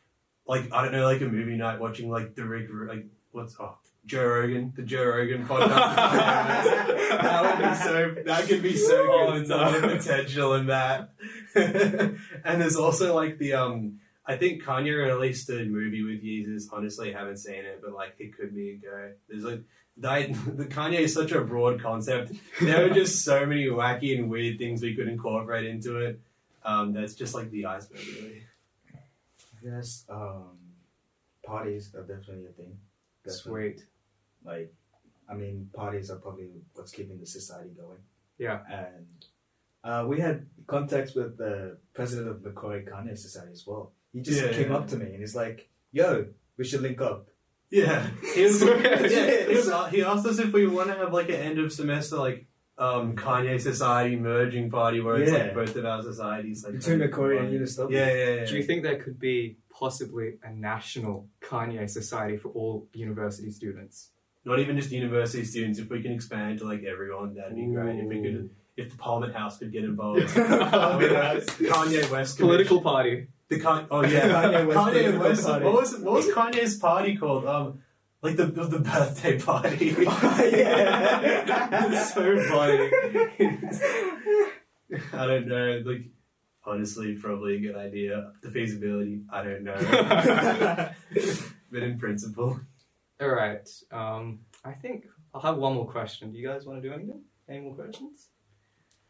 like 0.47 0.73
I 0.73 0.83
don't 0.83 0.93
know 0.93 1.05
like 1.05 1.21
a 1.23 1.27
movie 1.27 1.57
night 1.57 1.81
watching 1.81 2.11
like 2.11 2.35
the 2.35 2.45
Rick 2.45 2.69
like 2.71 3.07
what's 3.33 3.57
oh 3.59 3.77
Joe 4.07 4.27
Rogan 4.27 4.73
the 4.77 4.83
Joe 4.83 5.05
Rogan 5.05 5.47
podcast. 5.47 5.69
that 7.21 7.43
would 7.43 7.69
be 7.69 7.75
so. 7.75 8.23
That 8.27 8.49
could 8.49 8.63
be 8.63 8.77
so 8.77 9.07
good. 9.07 9.51
Oh, 9.53 9.71
no. 9.71 9.97
potential 9.97 10.55
in 10.55 10.67
that. 10.67 11.11
and 11.55 12.61
there's 12.61 12.77
also 12.77 13.15
like 13.15 13.39
the 13.39 13.55
um. 13.55 14.01
I 14.31 14.37
think 14.37 14.63
Kanye 14.63 14.97
released 14.97 15.51
a 15.51 15.65
movie 15.65 16.05
with 16.05 16.23
Yeezus. 16.23 16.73
Honestly, 16.73 17.13
haven't 17.13 17.39
seen 17.39 17.65
it, 17.65 17.81
but 17.83 17.93
like 17.93 18.15
it 18.21 18.37
could 18.37 18.55
be 18.55 18.71
a 18.71 18.77
go. 18.77 19.13
There's 19.29 19.45
like. 19.45 19.63
The 20.01 20.65
Kanye 20.65 21.01
is 21.01 21.13
such 21.13 21.33
a 21.33 21.43
broad 21.43 21.83
concept. 21.83 22.33
There 22.63 22.87
are 22.87 22.95
just 22.95 23.23
so 23.23 23.45
many 23.45 23.67
wacky 23.67 24.19
and 24.19 24.31
weird 24.31 24.57
things 24.57 24.81
we 24.81 24.95
could 24.95 25.09
incorporate 25.09 25.67
into 25.67 25.99
it. 25.99 26.21
Um, 26.65 26.95
that's 26.95 27.15
just 27.15 27.35
like 27.35 27.51
the 27.51 27.67
iceberg, 27.67 28.01
really. 28.17 28.43
I 28.95 29.71
guess 29.77 30.07
um, 30.09 30.57
parties 31.45 31.95
are 31.95 32.01
definitely 32.01 32.47
a 32.47 32.53
thing. 32.53 32.79
Definitely. 33.27 33.73
Sweet. 33.73 33.87
Like, 34.43 34.73
I 35.29 35.35
mean, 35.35 35.69
parties 35.75 36.11
are 36.11 36.17
probably 36.17 36.49
what's 36.73 36.93
keeping 36.93 37.19
the 37.19 37.27
society 37.27 37.71
going. 37.77 37.99
Yeah. 38.39 38.61
And 38.71 39.27
uh, 39.85 40.07
we 40.09 40.19
had 40.21 40.47
contacts 40.67 41.15
with 41.15 41.37
the 41.37 41.77
president 41.93 42.29
of 42.29 42.43
Macquarie 42.43 42.87
Kanye 42.87 43.19
Society 43.19 43.53
as 43.53 43.67
well. 43.67 43.93
He 44.13 44.21
just 44.21 44.41
Yeah, 44.43 44.53
came 44.53 44.71
yeah. 44.71 44.77
up 44.77 44.89
to 44.89 44.97
me 44.97 45.07
and 45.07 45.21
he's 45.21 45.35
like, 45.37 45.69
"Yo, 45.93 46.27
we 46.57 46.65
should 46.65 46.83
link 46.83 47.01
up." 47.01 47.29
Yeah, 47.71 48.09
he, 48.35 48.43
was, 48.43 48.61
yeah, 48.63 49.07
he, 49.47 49.55
was, 49.55 49.91
he 49.91 50.03
asked 50.03 50.27
us 50.27 50.39
if 50.41 50.53
we 50.53 50.67
want 50.67 50.89
to 50.89 50.97
have 50.97 51.13
like 51.13 51.29
an 51.29 51.37
end 51.37 51.59
of 51.61 51.73
semester 51.73 52.17
like 52.17 52.47
um, 52.79 53.15
Kanye 53.15 53.61
Society 53.61 54.17
merging 54.17 54.71
party 54.71 55.01
where 55.01 55.17
it's 55.17 55.31
Yeah. 55.31 55.39
like 55.45 55.55
both 55.55 55.77
of 55.77 55.85
our 55.85 56.03
societies 56.03 56.65
like 56.65 56.73
Between 56.75 56.99
Macquarie 56.99 57.39
and 57.39 57.49
combined. 57.49 57.67
Unistop. 57.69 57.91
Yeah, 57.93 58.13
yeah, 58.13 58.35
yeah. 58.41 58.45
Do 58.47 58.57
you 58.57 58.63
think 58.65 58.83
there 58.83 58.97
could 59.01 59.19
be 59.21 59.59
possibly 59.71 60.39
a 60.43 60.51
national 60.53 61.29
Kanye 61.43 61.89
society 61.89 62.37
for 62.39 62.49
all 62.49 62.89
university 62.95 63.51
students? 63.51 64.11
Not 64.45 64.59
even 64.59 64.77
just 64.77 64.91
university 64.91 65.45
students. 65.45 65.79
If 65.79 65.91
we 65.91 66.03
can 66.03 66.13
expand 66.13 66.59
to 66.61 66.65
like 66.65 66.83
everyone, 66.85 67.35
that'd 67.35 67.55
be 67.55 67.67
great. 67.67 67.99
If 68.01 68.07
we 68.09 68.23
could, 68.23 68.51
if 68.79 68.91
the 68.91 68.97
Parliament 68.97 69.35
House 69.37 69.59
could 69.59 69.71
get 69.71 69.85
involved. 69.85 70.27
Parliament 70.35 71.15
House. 71.15 71.45
Kanye 71.45 72.11
West 72.11 72.39
Political 72.39 72.81
party. 72.81 73.27
The 73.51 73.61
Con- 73.61 73.87
oh 73.91 74.03
yeah, 74.07 74.29
Kanye 74.29 74.67
West 74.67 74.79
Kanye 74.79 74.91
political 74.93 75.21
West. 75.21 75.47
party. 75.47 75.65
What 75.65 75.75
was 75.75 75.99
what 75.99 76.15
was 76.15 76.27
Kanye's 76.29 76.79
party 76.79 77.17
called? 77.17 77.45
Um, 77.47 77.81
like 78.23 78.37
the 78.37 78.47
the 78.47 78.79
birthday 78.79 79.39
party. 79.39 79.87
yeah. 79.99 81.87
it's 81.91 82.15
so 82.15 82.39
funny. 82.49 82.91
I 85.13 85.27
don't 85.27 85.47
know. 85.49 85.83
Like 85.85 86.05
honestly, 86.65 87.17
probably 87.17 87.57
a 87.57 87.61
good 87.61 87.77
idea. 87.77 88.33
The 88.43 88.51
feasibility, 88.51 89.23
I 89.33 89.43
don't 89.43 89.65
know. 89.65 89.75
but 91.73 91.83
in 91.83 91.99
principle, 91.99 92.61
All 93.21 93.29
right. 93.29 93.69
Um, 93.91 94.41
I 94.65 94.73
think 94.73 95.07
I'll 95.35 95.41
have 95.41 95.57
one 95.57 95.75
more 95.75 95.91
question. 95.91 96.31
Do 96.33 96.39
you 96.39 96.47
guys 96.47 96.67
want 96.67 96.83
to 96.83 96.89
do 96.89 96.95
anything? 96.95 97.23
Any 97.49 97.61
more 97.61 97.75
questions? 97.75 98.29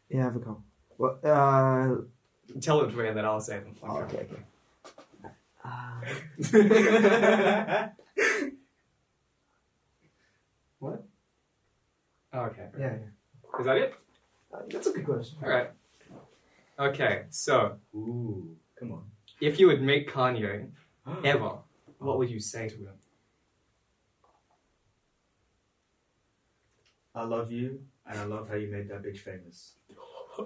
Yeah, 0.09 0.23
have 0.23 0.35
a 0.35 0.39
go. 0.39 0.63
Well, 0.97 1.19
uh, 1.23 2.01
Tell 2.59 2.79
them 2.81 2.89
to 2.91 2.97
me 2.97 3.07
and 3.07 3.15
then 3.17 3.23
I'll 3.25 3.39
say 3.39 3.59
them. 3.59 3.75
oh, 3.83 3.97
okay, 3.99 4.27
okay. 4.27 4.43
Uh, 5.63 6.01
What? 10.79 11.03
Oh, 12.33 12.39
okay. 12.45 12.69
yeah, 12.79 12.95
yeah. 12.95 13.59
Is 13.59 13.65
that 13.67 13.77
it? 13.77 13.93
Uh, 14.51 14.57
that's 14.67 14.87
a 14.87 14.91
good 14.91 15.05
question. 15.05 15.37
All 15.43 15.49
right. 15.49 15.69
Okay. 16.79 17.25
So, 17.29 17.77
Ooh, 17.93 18.55
come 18.79 18.91
on. 18.93 19.03
if 19.39 19.59
you 19.59 19.67
would 19.67 19.83
meet 19.83 20.07
Kanye 20.09 20.71
ever, 21.23 21.59
what 21.99 22.17
would 22.17 22.31
you 22.31 22.39
say 22.39 22.67
to 22.67 22.75
him? 22.75 22.97
I 27.13 27.23
love 27.25 27.51
you, 27.51 27.81
and 28.07 28.17
I 28.17 28.23
love 28.23 28.49
how 28.49 28.55
you 28.55 28.71
made 28.71 28.89
that 28.89 29.03
bitch 29.03 29.19
famous. 29.19 29.73
oh, 30.39 30.45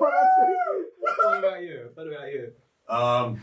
that's 0.00 0.32
pretty. 0.38 0.54
what 1.22 1.38
about 1.38 1.62
you? 1.62 1.90
What 1.94 2.06
about 2.06 2.28
you? 2.32 2.52
um, 2.88 3.40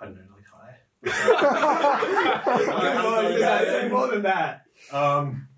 I 0.00 0.04
don't 0.06 0.16
know, 0.16 0.22
like 0.34 0.44
hi. 0.52 2.40
Come 2.94 3.06
on, 3.06 3.90
more 3.90 4.08
than 4.08 4.22
that. 4.22 4.62
Um, 4.92 5.48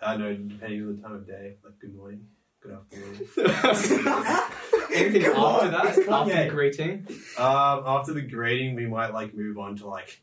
I 0.00 0.16
don't 0.16 0.20
know, 0.20 0.34
depending 0.54 0.82
on 0.82 0.96
the 0.96 1.02
time 1.02 1.14
of 1.14 1.26
day, 1.26 1.56
like 1.64 1.78
good 1.80 1.94
morning, 1.94 2.26
good 2.60 2.72
afternoon. 2.72 3.16
Anything 4.94 5.24
after 5.24 5.70
that? 5.70 6.08
After 6.08 6.50
greeting? 6.50 7.06
Um, 7.38 7.82
after 7.86 8.12
the 8.12 8.22
grading, 8.22 8.74
we 8.76 8.86
might 8.86 9.12
like 9.12 9.34
move 9.34 9.58
on 9.58 9.76
to 9.76 9.86
like 9.86 10.20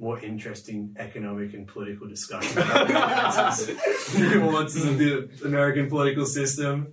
more 0.00 0.18
interesting 0.20 0.96
economic 0.98 1.52
and 1.54 1.68
political 1.68 2.08
discussion 2.08 2.58
about 2.58 2.88
the 2.88 4.32
nuances 4.34 4.84
of 4.86 4.98
the 4.98 5.28
American 5.44 5.88
political 5.88 6.24
system. 6.26 6.92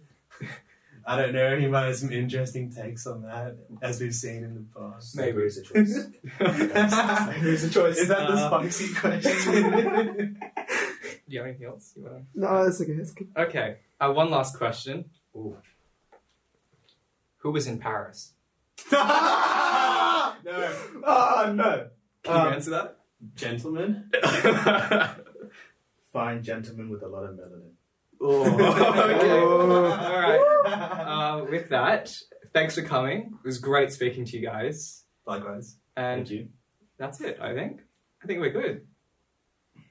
I 1.09 1.15
don't 1.15 1.31
know. 1.33 1.57
He 1.57 1.67
might 1.67 1.85
have 1.85 1.95
some 1.95 2.11
interesting 2.11 2.69
takes 2.69 3.07
on 3.07 3.21
that, 3.23 3.55
as 3.81 4.01
we've 4.01 4.13
seen 4.13 4.43
in 4.43 4.55
the 4.55 4.65
past. 4.77 5.15
Maybe. 5.15 5.31
Slavery 5.31 5.47
is 5.47 5.57
a 5.57 5.63
choice. 5.69 5.93
Slavery 6.37 7.53
is 7.53 7.63
a 7.63 7.69
choice. 7.69 7.97
Is 7.97 8.07
that 8.09 8.27
the 8.27 8.33
Uh, 8.33 8.47
spicy 8.49 8.93
question? 8.93 10.37
Do 11.29 11.33
you 11.33 11.39
have 11.39 11.47
anything 11.47 11.67
else 11.67 11.93
you 11.95 12.03
want 12.03 12.25
No, 12.35 12.65
that's 12.65 12.81
okay. 12.81 12.91
That's 12.93 13.11
good. 13.13 13.29
Okay. 13.37 13.77
Uh, 14.01 14.11
one 14.11 14.29
last 14.29 14.57
question. 14.57 15.05
Ooh. 15.33 15.55
Who 17.37 17.51
was 17.51 17.67
in 17.67 17.79
Paris? 17.79 18.33
no. 18.91 19.03
Oh 21.03 21.53
no! 21.55 21.87
Can 22.27 22.35
you 22.35 22.47
Um, 22.47 22.53
answer 22.53 22.69
that? 22.71 22.97
Gentlemen. 23.35 24.11
Fine 26.13 26.43
gentleman 26.43 26.89
with 26.89 27.03
a 27.03 27.07
lot 27.07 27.23
of 27.23 27.31
melanin. 27.35 27.71
Oh, 28.19 28.43
okay. 28.49 29.39
All 29.39 30.19
right. 30.19 30.39
Uh, 30.65 31.45
with 31.49 31.69
that, 31.69 32.11
thanks 32.51 32.73
for 32.73 32.81
coming. 32.81 33.31
It 33.43 33.45
was 33.45 33.59
great 33.59 33.91
speaking 33.91 34.25
to 34.25 34.37
you 34.37 34.43
guys. 34.43 35.03
Likewise. 35.27 35.77
And 35.95 36.27
Thank 36.27 36.31
you. 36.31 36.47
that's 36.97 37.21
it, 37.21 37.37
I 37.39 37.53
think. 37.53 37.81
I 38.23 38.25
think 38.27 38.39
we're 38.39 38.49
good. 38.49 38.87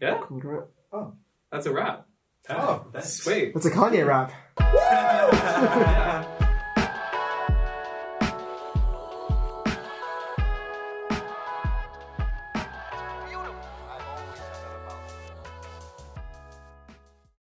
Yeah, 0.01 0.19
Cool, 0.23 0.41
right? 0.41 1.07
that's 1.53 1.67
a 1.67 1.73
wrap. 1.73 2.07
Oh, 2.51 2.87
that's 2.93 3.13
Sweet. 3.13 3.55
That's 3.55 3.67
a 3.67 3.71
Kanye 3.71 4.05
rap. 4.05 4.33
Yeah. 4.61 6.25